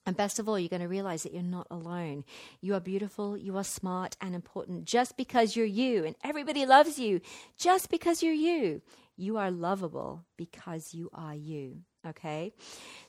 And 0.04 0.16
best 0.16 0.40
of 0.40 0.48
all, 0.48 0.58
you're 0.58 0.68
going 0.68 0.82
to 0.82 0.88
realize 0.88 1.22
that 1.22 1.32
you're 1.32 1.44
not 1.44 1.68
alone. 1.70 2.24
You 2.60 2.74
are 2.74 2.80
beautiful, 2.80 3.36
you 3.36 3.56
are 3.56 3.64
smart 3.64 4.16
and 4.20 4.34
important 4.34 4.84
just 4.84 5.16
because 5.16 5.54
you're 5.54 5.64
you, 5.64 6.04
and 6.04 6.16
everybody 6.24 6.66
loves 6.66 6.98
you 6.98 7.20
just 7.56 7.88
because 7.88 8.20
you're 8.20 8.32
you. 8.32 8.82
You 9.16 9.36
are 9.36 9.50
lovable 9.52 10.24
because 10.36 10.92
you 10.92 11.08
are 11.12 11.36
you. 11.36 11.82
Okay. 12.04 12.52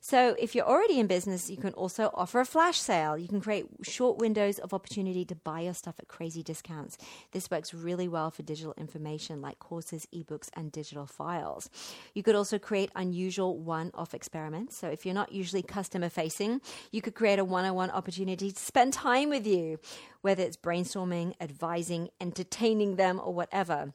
So 0.02 0.36
if 0.38 0.54
you're 0.54 0.68
already 0.68 1.00
in 1.00 1.08
business, 1.08 1.50
you 1.50 1.58
can 1.58 1.74
also 1.74 2.12
offer 2.14 2.40
a 2.40 2.46
flash 2.46 2.80
sale. 2.80 3.18
You 3.18 3.28
can 3.28 3.42
create 3.42 3.66
short 3.82 4.20
windows 4.20 4.60
of 4.60 4.72
opportunity 4.72 5.26
to 5.26 5.36
buy 5.36 5.62
your 5.62 5.74
stuff 5.74 5.96
at 5.98 6.08
crazy 6.08 6.44
discounts. 6.44 7.00
This 7.32 7.50
works 7.50 7.74
really 7.74 8.08
well 8.08 8.30
for 8.30 8.44
digital 8.44 8.76
information 8.78 9.42
like 9.42 9.58
courses, 9.58 10.08
ebooks, 10.14 10.50
and 10.54 10.72
digital 10.72 11.08
files. 11.08 11.72
You 12.14 12.22
could 12.22 12.36
also 12.36 12.60
create 12.60 12.92
unusual 12.96 13.58
one 13.58 13.90
off 13.96 14.14
experiments. 14.14 14.78
So 14.78 14.90
if 14.90 15.06
you're 15.06 15.16
not 15.16 15.32
usually 15.32 15.64
customer 15.64 16.10
facing, 16.10 16.62
you 16.92 17.02
could 17.02 17.16
create 17.16 17.40
a 17.40 17.46
one 17.46 17.66
on 17.66 17.74
one 17.74 17.90
opportunity 17.90 18.52
to 18.52 18.60
spend 18.60 18.94
time 18.94 19.30
with 19.30 19.48
you, 19.48 19.80
whether 20.22 20.44
it's 20.44 20.58
brainstorming, 20.58 21.34
advising, 21.42 22.10
entertaining 22.22 22.98
them, 22.98 23.20
or 23.24 23.34
whatever. 23.34 23.94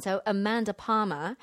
So 0.00 0.22
Amanda 0.26 0.72
Palmer 0.72 1.36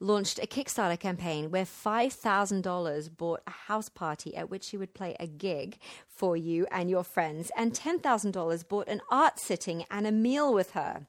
launched 0.00 0.38
a 0.38 0.46
Kickstarter 0.46 0.98
campaign 0.98 1.50
where 1.50 1.64
$5,000 1.64 3.16
bought 3.16 3.42
a 3.46 3.50
house 3.50 3.88
party 3.88 4.36
at 4.36 4.50
which 4.50 4.64
she 4.64 4.76
would 4.76 4.94
play 4.94 5.16
a 5.18 5.26
gig 5.26 5.78
for 6.06 6.36
you 6.36 6.66
and 6.70 6.88
your 6.88 7.04
friends, 7.04 7.50
and 7.56 7.72
$10,000 7.72 8.68
bought 8.68 8.88
an 8.88 9.00
art 9.10 9.38
sitting 9.38 9.84
and 9.90 10.06
a 10.06 10.12
meal 10.12 10.52
with 10.52 10.72
her. 10.72 11.06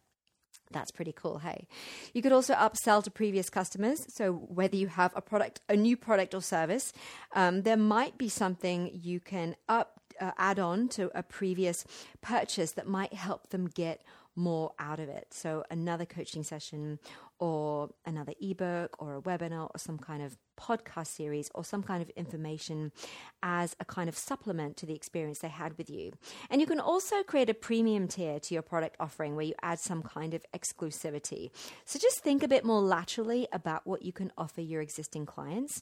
That's 0.72 0.92
pretty 0.92 1.14
cool, 1.14 1.40
hey. 1.40 1.68
You 2.14 2.22
could 2.22 2.34
also 2.34 2.54
upsell 2.54 3.04
to 3.04 3.12
previous 3.12 3.50
customers. 3.50 4.06
So, 4.14 4.34
whether 4.34 4.76
you 4.76 4.88
have 4.88 5.14
a 5.16 5.22
product, 5.22 5.62
a 5.70 5.78
new 5.78 5.96
product 5.96 6.34
or 6.36 6.42
service, 6.42 6.92
um, 7.34 7.62
there 7.62 7.78
might 7.78 8.18
be 8.18 8.28
something 8.28 8.92
you 8.94 9.22
can 9.22 9.56
up 9.70 10.02
uh, 10.20 10.32
add 10.38 10.60
on 10.60 10.90
to 10.90 11.12
a 11.18 11.24
previous 11.24 11.86
purchase 12.22 12.72
that 12.74 12.88
might 12.88 13.14
help 13.14 13.50
them 13.50 13.68
get 13.68 14.02
more 14.38 14.72
out 14.80 15.00
of 15.00 15.10
it. 15.10 15.28
So, 15.32 15.64
another 15.70 16.06
coaching 16.06 16.44
session, 16.44 17.00
or 17.40 17.90
another 18.06 18.34
ebook, 18.40 18.96
or 19.00 19.18
a 19.18 19.22
webinar, 19.22 19.70
or 19.74 19.78
some 19.78 19.98
kind 19.98 20.22
of 20.22 20.38
podcast 20.60 21.08
series, 21.08 21.50
or 21.56 21.64
some 21.64 21.84
kind 21.84 22.02
of 22.02 22.10
information 22.12 22.92
as 23.44 23.76
a 23.80 23.86
kind 23.86 24.08
of 24.08 24.18
supplement 24.18 24.78
to 24.78 24.86
the 24.86 24.94
experience 24.94 25.40
they 25.40 25.48
had 25.48 25.78
with 25.78 25.90
you. 25.90 26.14
And 26.50 26.62
you 26.62 26.68
can 26.68 26.80
also 26.80 27.24
create 27.24 27.50
a 27.50 27.54
premium 27.54 28.08
tier 28.08 28.40
to 28.40 28.54
your 28.54 28.64
product 28.64 28.96
offering 29.00 29.36
where 29.36 29.46
you 29.46 29.54
add 29.62 29.80
some 29.80 30.04
kind 30.04 30.34
of 30.34 30.46
exclusivity. 30.56 31.50
So, 31.86 32.00
just 32.00 32.20
think 32.20 32.44
a 32.44 32.48
bit 32.48 32.64
more 32.64 32.82
laterally 32.82 33.48
about 33.52 33.88
what 33.88 34.04
you 34.04 34.14
can 34.14 34.32
offer 34.38 34.62
your 34.62 34.82
existing 34.82 35.26
clients. 35.26 35.82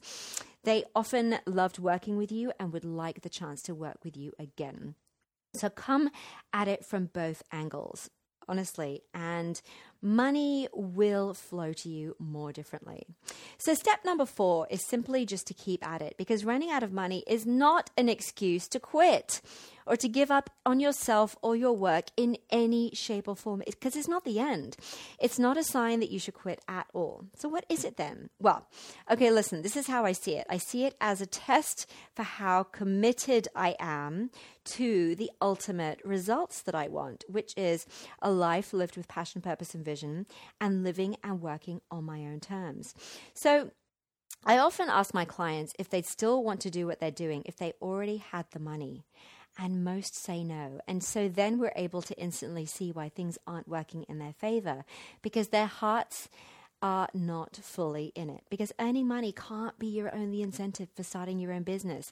They 0.63 0.85
often 0.95 1.37
loved 1.45 1.77
working 1.77 2.17
with 2.17 2.31
you 2.31 2.51
and 2.59 2.73
would 2.73 2.85
like 2.85 3.21
the 3.21 3.29
chance 3.29 3.61
to 3.63 3.75
work 3.75 3.97
with 4.03 4.17
you 4.17 4.31
again. 4.39 4.95
So 5.55 5.69
come 5.69 6.09
at 6.53 6.67
it 6.67 6.85
from 6.85 7.05
both 7.05 7.41
angles 7.51 8.09
honestly, 8.47 9.03
and 9.13 9.61
money 10.01 10.67
will 10.73 11.33
flow 11.33 11.73
to 11.73 11.89
you 11.89 12.15
more 12.19 12.51
differently. 12.51 13.03
So, 13.57 13.73
step 13.73 14.05
number 14.05 14.25
four 14.25 14.67
is 14.69 14.85
simply 14.87 15.25
just 15.25 15.47
to 15.47 15.53
keep 15.53 15.85
at 15.85 16.01
it 16.01 16.15
because 16.17 16.45
running 16.45 16.69
out 16.69 16.83
of 16.83 16.91
money 16.91 17.23
is 17.27 17.45
not 17.45 17.89
an 17.97 18.09
excuse 18.09 18.67
to 18.69 18.79
quit 18.79 19.41
or 19.85 19.95
to 19.95 20.07
give 20.07 20.31
up 20.31 20.49
on 20.65 20.79
yourself 20.79 21.35
or 21.41 21.55
your 21.55 21.73
work 21.73 22.05
in 22.17 22.37
any 22.49 22.91
shape 22.93 23.27
or 23.27 23.35
form 23.35 23.61
because 23.65 23.95
it's 23.95 24.07
not 24.07 24.25
the 24.25 24.39
end. 24.39 24.77
It's 25.19 25.39
not 25.39 25.57
a 25.57 25.63
sign 25.63 25.99
that 25.99 26.11
you 26.11 26.19
should 26.19 26.33
quit 26.33 26.61
at 26.67 26.87
all. 26.93 27.25
So, 27.35 27.49
what 27.49 27.65
is 27.69 27.83
it 27.83 27.97
then? 27.97 28.29
Well, 28.39 28.67
okay, 29.09 29.31
listen, 29.31 29.61
this 29.61 29.77
is 29.77 29.87
how 29.87 30.05
I 30.05 30.11
see 30.11 30.35
it. 30.35 30.47
I 30.49 30.57
see 30.57 30.85
it 30.85 30.95
as 30.99 31.21
a 31.21 31.25
test 31.25 31.89
for 32.15 32.23
how 32.23 32.63
committed 32.63 33.47
I 33.55 33.75
am 33.79 34.31
to 34.65 35.15
the 35.15 35.31
ultimate 35.41 35.99
results 36.03 36.61
that 36.63 36.75
I 36.75 36.87
want, 36.87 37.23
which 37.27 37.53
is 37.55 37.85
a 38.21 38.31
life 38.31 38.73
lived 38.73 38.97
with 38.97 39.07
passion, 39.07 39.41
purpose, 39.41 39.75
and 39.75 39.85
vision, 39.85 40.25
and 40.59 40.83
living 40.83 41.17
and 41.23 41.41
working 41.41 41.81
on 41.91 42.03
my 42.03 42.21
own 42.21 42.39
terms. 42.39 42.93
So, 43.33 43.71
I 44.47 44.59
often 44.59 44.89
ask 44.89 45.13
my 45.13 45.25
clients 45.25 45.73
if 45.79 45.89
they 45.89 46.03
still 46.03 46.43
want 46.43 46.59
to 46.61 46.69
do 46.69 46.85
what 46.85 46.99
they're 46.99 47.09
doing 47.09 47.41
if 47.45 47.57
they 47.57 47.73
already 47.81 48.17
had 48.17 48.45
the 48.51 48.59
money 48.59 49.03
and 49.57 49.83
most 49.83 50.15
say 50.15 50.43
no. 50.43 50.79
And 50.87 51.03
so 51.03 51.27
then 51.27 51.59
we're 51.59 51.73
able 51.75 52.01
to 52.03 52.17
instantly 52.19 52.65
see 52.65 52.91
why 52.91 53.09
things 53.09 53.37
aren't 53.47 53.67
working 53.67 54.03
in 54.03 54.19
their 54.19 54.33
favor 54.33 54.83
because 55.21 55.49
their 55.49 55.67
hearts 55.67 56.29
are 56.81 57.07
not 57.13 57.55
fully 57.61 58.11
in 58.15 58.29
it. 58.29 58.43
Because 58.49 58.71
earning 58.79 59.07
money 59.07 59.31
can't 59.31 59.77
be 59.79 59.87
your 59.87 60.13
only 60.13 60.41
incentive 60.41 60.89
for 60.95 61.03
starting 61.03 61.39
your 61.39 61.53
own 61.53 61.63
business. 61.63 62.11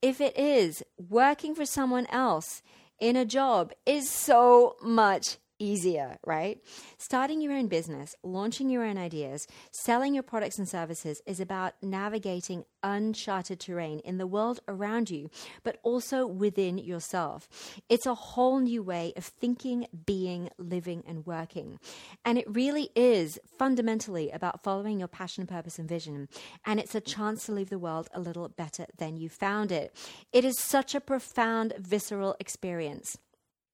If 0.00 0.20
it 0.20 0.36
is, 0.38 0.82
working 0.96 1.54
for 1.54 1.66
someone 1.66 2.06
else 2.06 2.62
in 2.98 3.16
a 3.16 3.24
job 3.24 3.72
is 3.84 4.08
so 4.08 4.76
much 4.82 5.38
easier, 5.58 6.18
right? 6.24 6.58
Starting 6.98 7.40
your 7.40 7.52
own 7.52 7.68
business, 7.68 8.14
launching 8.22 8.70
your 8.70 8.84
own 8.84 8.98
ideas, 8.98 9.46
selling 9.72 10.14
your 10.14 10.22
products 10.22 10.58
and 10.58 10.68
services 10.68 11.20
is 11.26 11.40
about 11.40 11.74
navigating 11.82 12.64
uncharted 12.82 13.60
terrain 13.60 13.98
in 14.00 14.18
the 14.18 14.26
world 14.26 14.60
around 14.68 15.10
you, 15.10 15.30
but 15.62 15.78
also 15.82 16.26
within 16.26 16.78
yourself. 16.78 17.48
It's 17.88 18.06
a 18.06 18.14
whole 18.14 18.60
new 18.60 18.82
way 18.82 19.12
of 19.16 19.24
thinking, 19.24 19.86
being, 20.06 20.50
living, 20.58 21.02
and 21.06 21.26
working. 21.26 21.78
And 22.24 22.38
it 22.38 22.48
really 22.48 22.90
is 22.94 23.38
fundamentally 23.58 24.30
about 24.30 24.62
following 24.62 24.98
your 24.98 25.08
passion, 25.08 25.46
purpose, 25.46 25.78
and 25.78 25.88
vision. 25.88 26.28
And 26.64 26.78
it's 26.78 26.94
a 26.94 27.00
chance 27.00 27.46
to 27.46 27.52
leave 27.52 27.70
the 27.70 27.78
world 27.78 28.08
a 28.12 28.20
little 28.20 28.48
better 28.48 28.86
than 28.98 29.16
you 29.16 29.28
found 29.28 29.72
it. 29.72 29.96
It 30.32 30.44
is 30.44 30.58
such 30.58 30.94
a 30.94 31.00
profound, 31.00 31.74
visceral 31.78 32.36
experience. 32.38 33.16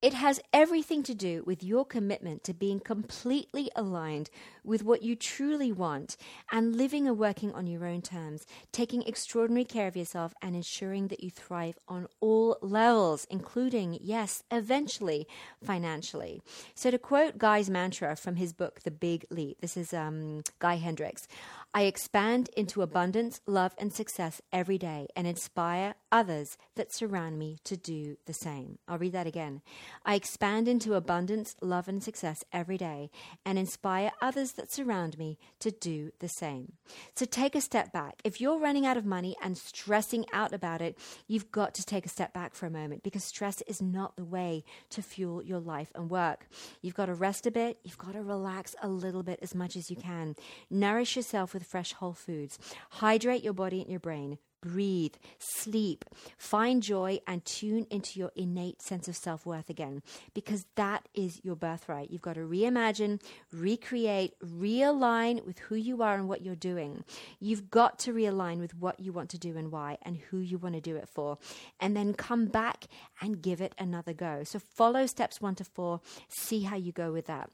It 0.03 0.15
has 0.15 0.41
everything 0.55 1.03
to 1.03 1.15
do 1.15 1.43
with 1.45 1.63
your 1.63 1.85
commitment 1.85 2.43
to 2.45 2.55
being 2.55 2.81
completely 2.81 3.71
aligned 3.77 4.31
with 4.65 4.83
what 4.83 5.03
you 5.03 5.15
truly 5.15 5.71
want 5.71 6.17
and 6.51 6.75
living 6.75 7.07
and 7.07 7.19
working 7.19 7.53
on 7.53 7.67
your 7.67 7.85
own 7.85 8.01
terms, 8.01 8.47
taking 8.73 9.03
extraordinary 9.03 9.67
care 9.67 9.87
of 9.87 9.99
yourself 9.99 10.33
and 10.41 10.57
ensuring 10.57 11.09
that 11.09 11.23
you 11.23 11.31
thrive 11.31 11.79
on 11.87 12.07
all 12.21 12.57
levels, 12.63 13.27
including, 13.29 13.99
yes, 14.01 14.43
eventually 14.51 15.29
financially. 15.63 16.41
So, 16.75 16.91
to 16.91 16.99
quote 16.99 17.37
Guy's 17.37 17.69
mantra 17.69 18.17
from 18.17 18.37
his 18.37 18.55
book, 18.55 18.81
The 18.85 18.91
Big 18.91 19.27
Leap, 19.29 19.61
this 19.61 19.77
is 19.77 19.93
um, 19.93 20.45
Guy 20.61 20.77
Hendricks 20.77 21.29
I 21.73 21.83
expand 21.83 22.51
into 22.57 22.83
abundance, 22.83 23.41
love, 23.47 23.75
and 23.79 23.93
success 23.93 24.43
every 24.53 24.77
day 24.77 25.07
and 25.15 25.25
inspire 25.25 25.95
others 26.11 26.59
that 26.75 26.93
surround 26.93 27.39
me 27.39 27.59
to 27.63 27.77
do 27.77 28.17
the 28.27 28.33
same. 28.33 28.79
I'll 28.89 28.99
read 28.99 29.13
that 29.13 29.29
again. 29.29 29.63
I 30.05 30.17
expand 30.17 30.67
into 30.67 30.95
abundance, 30.95 31.55
love, 31.61 31.87
and 31.87 32.03
success 32.03 32.43
every 32.53 32.77
day 32.77 33.09
and 33.47 33.57
inspire 33.57 34.11
others 34.21 34.53
that 34.53 34.73
surround 34.73 35.17
me 35.17 35.39
to 35.61 35.71
do 35.71 36.11
the 36.19 36.29
same. 36.29 36.73
So 37.15 37.25
take 37.25 37.55
a 37.55 37.61
step 37.61 37.93
back. 37.93 38.21
If 38.25 38.41
you're 38.41 38.59
running 38.59 38.85
out 38.85 38.97
of 38.97 39.07
money 39.07 39.37
and 39.41 39.57
stressing 39.57 40.27
out 40.33 40.53
about 40.53 40.83
it, 40.83 40.99
you've 41.29 41.53
got 41.53 41.75
to 41.75 41.85
take 41.85 42.05
a 42.05 42.09
step 42.09 42.33
back 42.33 42.57
for 42.57 42.67
a 42.67 42.71
moment 42.71 43.05
because 43.05 43.23
stress 43.23 43.63
is 43.69 43.81
not 43.81 44.17
the 44.17 44.25
way 44.25 44.65
to 44.91 45.03
fuel 45.03 45.41
your 45.41 45.61
life 45.61 45.93
and 45.95 46.11
work. 46.11 46.49
You've 46.83 46.97
got 46.97 47.07
to 47.07 47.15
rest 47.15 47.47
a 47.47 47.53
bit, 47.53 47.79
you've 47.85 47.99
got 47.99 48.15
to 48.15 48.23
relax 48.23 48.75
a 48.83 48.89
little 48.89 49.23
bit 49.23 49.39
as 49.41 49.55
much 49.55 49.77
as 49.77 49.89
you 49.89 49.97
can. 49.97 50.35
Nourish 50.69 51.15
yourself 51.15 51.55
with 51.55 51.60
fresh 51.65 51.93
whole 51.93 52.15
foods. 52.15 52.59
Hydrate 52.91 53.43
your 53.43 53.53
body 53.53 53.81
and 53.81 53.91
your 53.91 54.01
brain 54.01 54.39
breathe, 54.61 55.15
sleep, 55.39 56.05
find 56.37 56.83
joy, 56.83 57.19
and 57.27 57.45
tune 57.45 57.87
into 57.91 58.19
your 58.19 58.31
innate 58.37 58.83
sense 58.83 59.09
of 59.09 59.17
self 59.17 59.47
worth 59.47 59.71
again 59.71 60.03
because 60.35 60.67
that 60.77 61.09
is 61.15 61.41
your 61.45 61.57
birthright. 61.57 62.11
You've 62.11 62.23
got 62.23 62.35
to 62.35 62.41
reimagine, 62.41 63.21
recreate, 63.53 64.35
realign 64.45 65.45
with 65.45 65.59
who 65.61 65.75
you 65.75 66.03
are 66.03 66.15
and 66.15 66.29
what 66.29 66.43
you're 66.43 66.55
doing. 66.55 67.05
You've 67.39 67.71
got 67.71 67.99
to 68.01 68.13
realign 68.13 68.61
with 68.61 68.75
what 68.75 69.01
you 69.01 69.13
want 69.13 69.31
to 69.31 69.39
do 69.39 69.57
and 69.57 69.73
why 69.73 69.99
and 70.03 70.17
who 70.17 70.39
you 70.39 70.59
want 70.59 70.75
to 70.75 70.81
do 70.81 70.97
it 70.97 71.09
for. 71.09 71.39
And 71.81 71.97
then 71.97 72.15
come 72.15 72.47
back 72.47 72.87
and 73.21 73.43
give 73.43 73.61
it 73.61 73.75
another 73.79 74.13
go. 74.13 74.45
So 74.45 74.59
follow 74.59 75.07
steps 75.07 75.41
one 75.41 75.55
to 75.57 75.65
four, 75.65 76.01
see 76.29 76.63
how 76.63 76.77
you 76.77 76.93
go 76.93 77.13
with 77.13 77.27
that. 77.27 77.51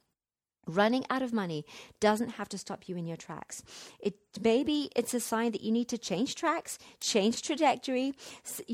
Running 0.66 1.05
out 1.11 1.22
of 1.22 1.33
money 1.33 1.64
doesn't 2.00 2.31
have 2.31 2.48
to 2.50 2.59
stop 2.59 2.88
you 2.88 2.96
in 2.96 3.07
your 3.07 3.16
tracks. 3.16 3.62
It 4.00 4.26
maybe 4.42 4.90
it's 4.96 5.14
a 5.14 5.20
sign 5.20 5.53
that 5.53 5.62
you 5.62 5.72
need 5.72 5.88
to 5.88 5.99
change 5.99 6.35
tracks, 6.35 6.79
change 7.01 7.42
trajectory, 7.42 8.14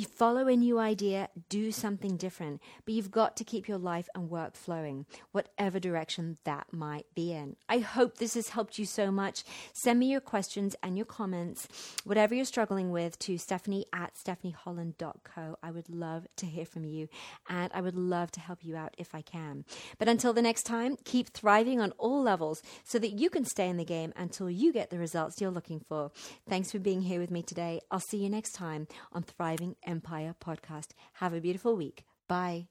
follow 0.08 0.48
a 0.48 0.56
new 0.56 0.78
idea, 0.78 1.28
do 1.48 1.72
something 1.72 2.16
different. 2.16 2.60
But 2.84 2.94
you've 2.94 3.10
got 3.10 3.36
to 3.36 3.44
keep 3.44 3.68
your 3.68 3.78
life 3.78 4.08
and 4.14 4.30
work 4.30 4.56
flowing, 4.56 5.06
whatever 5.32 5.78
direction 5.78 6.38
that 6.44 6.66
might 6.72 7.06
be 7.14 7.32
in. 7.32 7.56
I 7.68 7.78
hope 7.78 8.18
this 8.18 8.34
has 8.34 8.50
helped 8.50 8.78
you 8.78 8.86
so 8.86 9.10
much. 9.10 9.44
Send 9.72 10.00
me 10.00 10.10
your 10.10 10.20
questions 10.20 10.74
and 10.82 10.96
your 10.96 11.06
comments, 11.06 11.68
whatever 12.04 12.34
you're 12.34 12.44
struggling 12.44 12.90
with, 12.90 13.18
to 13.20 13.38
Stephanie 13.38 13.86
at 13.92 14.14
stephanieholland.co. 14.14 15.56
I 15.62 15.70
would 15.70 15.88
love 15.88 16.26
to 16.36 16.46
hear 16.46 16.64
from 16.64 16.84
you 16.84 17.08
and 17.48 17.70
I 17.74 17.80
would 17.80 17.96
love 17.96 18.30
to 18.32 18.40
help 18.40 18.64
you 18.64 18.76
out 18.76 18.94
if 18.98 19.14
I 19.14 19.22
can. 19.22 19.64
But 19.98 20.08
until 20.08 20.32
the 20.32 20.42
next 20.42 20.64
time, 20.64 20.96
keep 21.04 21.28
thriving 21.28 21.80
on 21.80 21.92
all 21.92 22.22
levels 22.22 22.62
so 22.84 22.98
that 22.98 23.12
you 23.12 23.30
can 23.30 23.44
stay 23.44 23.68
in 23.68 23.76
the 23.76 23.84
game 23.84 24.12
until 24.16 24.50
you 24.50 24.72
get 24.72 24.90
the 24.90 24.98
results 24.98 25.40
you're 25.40 25.50
looking 25.52 25.80
for. 25.88 26.10
Thanks 26.48 26.72
for 26.72 26.78
being 26.78 27.02
here 27.02 27.20
with 27.20 27.30
me 27.30 27.42
today. 27.42 27.80
I'll 27.90 28.00
see 28.00 28.18
you 28.18 28.28
next 28.28 28.52
time 28.52 28.88
on 29.12 29.22
Thriving 29.22 29.76
Empire 29.86 30.34
Podcast. 30.44 30.90
Have 31.14 31.34
a 31.34 31.40
beautiful 31.40 31.76
week. 31.76 32.04
Bye. 32.28 32.68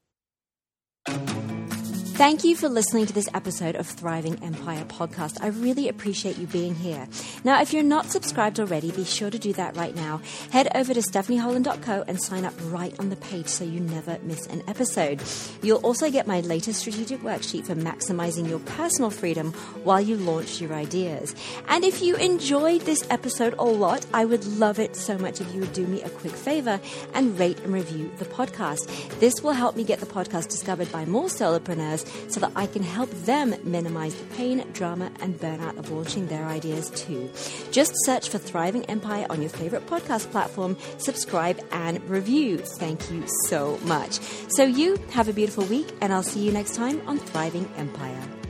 Thank 2.21 2.43
you 2.43 2.55
for 2.55 2.69
listening 2.69 3.07
to 3.07 3.13
this 3.13 3.27
episode 3.33 3.73
of 3.73 3.87
Thriving 3.87 4.43
Empire 4.43 4.85
podcast. 4.85 5.39
I 5.41 5.47
really 5.47 5.89
appreciate 5.89 6.37
you 6.37 6.45
being 6.45 6.75
here. 6.75 7.07
Now, 7.43 7.63
if 7.63 7.73
you're 7.73 7.81
not 7.81 8.11
subscribed 8.11 8.59
already, 8.59 8.91
be 8.91 9.05
sure 9.05 9.31
to 9.31 9.39
do 9.39 9.53
that 9.53 9.75
right 9.75 9.95
now. 9.95 10.21
Head 10.51 10.67
over 10.75 10.93
to 10.93 10.99
stephanieholland.co 10.99 12.03
and 12.07 12.21
sign 12.21 12.45
up 12.45 12.53
right 12.65 12.93
on 12.99 13.09
the 13.09 13.15
page 13.15 13.47
so 13.47 13.63
you 13.63 13.79
never 13.79 14.19
miss 14.21 14.45
an 14.45 14.61
episode. 14.67 15.19
You'll 15.63 15.79
also 15.79 16.11
get 16.11 16.27
my 16.27 16.41
latest 16.41 16.81
strategic 16.81 17.21
worksheet 17.21 17.65
for 17.65 17.73
maximizing 17.73 18.47
your 18.47 18.59
personal 18.59 19.09
freedom 19.09 19.53
while 19.83 19.99
you 19.99 20.15
launch 20.15 20.61
your 20.61 20.75
ideas. 20.75 21.33
And 21.69 21.83
if 21.83 22.03
you 22.03 22.17
enjoyed 22.17 22.81
this 22.81 23.03
episode 23.09 23.55
a 23.57 23.65
lot, 23.65 24.05
I 24.13 24.25
would 24.25 24.45
love 24.45 24.77
it 24.77 24.95
so 24.95 25.17
much 25.17 25.41
if 25.41 25.51
you 25.55 25.61
would 25.61 25.73
do 25.73 25.87
me 25.87 26.03
a 26.03 26.09
quick 26.11 26.33
favor 26.33 26.79
and 27.15 27.39
rate 27.39 27.59
and 27.61 27.73
review 27.73 28.11
the 28.19 28.25
podcast. 28.25 28.87
This 29.19 29.41
will 29.41 29.53
help 29.53 29.75
me 29.75 29.83
get 29.83 29.99
the 29.99 30.05
podcast 30.05 30.49
discovered 30.49 30.91
by 30.91 31.05
more 31.05 31.25
solopreneurs 31.25 32.05
so 32.27 32.39
that 32.39 32.51
I 32.55 32.67
can 32.67 32.83
help 32.83 33.09
them 33.25 33.55
minimize 33.63 34.15
the 34.15 34.25
pain, 34.35 34.65
drama, 34.73 35.11
and 35.19 35.39
burnout 35.39 35.77
of 35.77 35.91
launching 35.91 36.27
their 36.27 36.45
ideas 36.45 36.89
too. 36.91 37.29
Just 37.71 37.93
search 38.05 38.29
for 38.29 38.37
Thriving 38.37 38.85
Empire 38.85 39.25
on 39.29 39.41
your 39.41 39.49
favorite 39.49 39.85
podcast 39.87 40.31
platform, 40.31 40.77
subscribe, 40.97 41.59
and 41.71 42.03
review. 42.09 42.57
Thank 42.57 43.11
you 43.11 43.23
so 43.47 43.77
much. 43.83 44.19
So, 44.49 44.63
you 44.63 44.97
have 45.11 45.27
a 45.27 45.33
beautiful 45.33 45.65
week, 45.65 45.87
and 46.01 46.13
I'll 46.13 46.23
see 46.23 46.41
you 46.41 46.51
next 46.51 46.75
time 46.75 47.01
on 47.07 47.17
Thriving 47.17 47.69
Empire. 47.77 48.40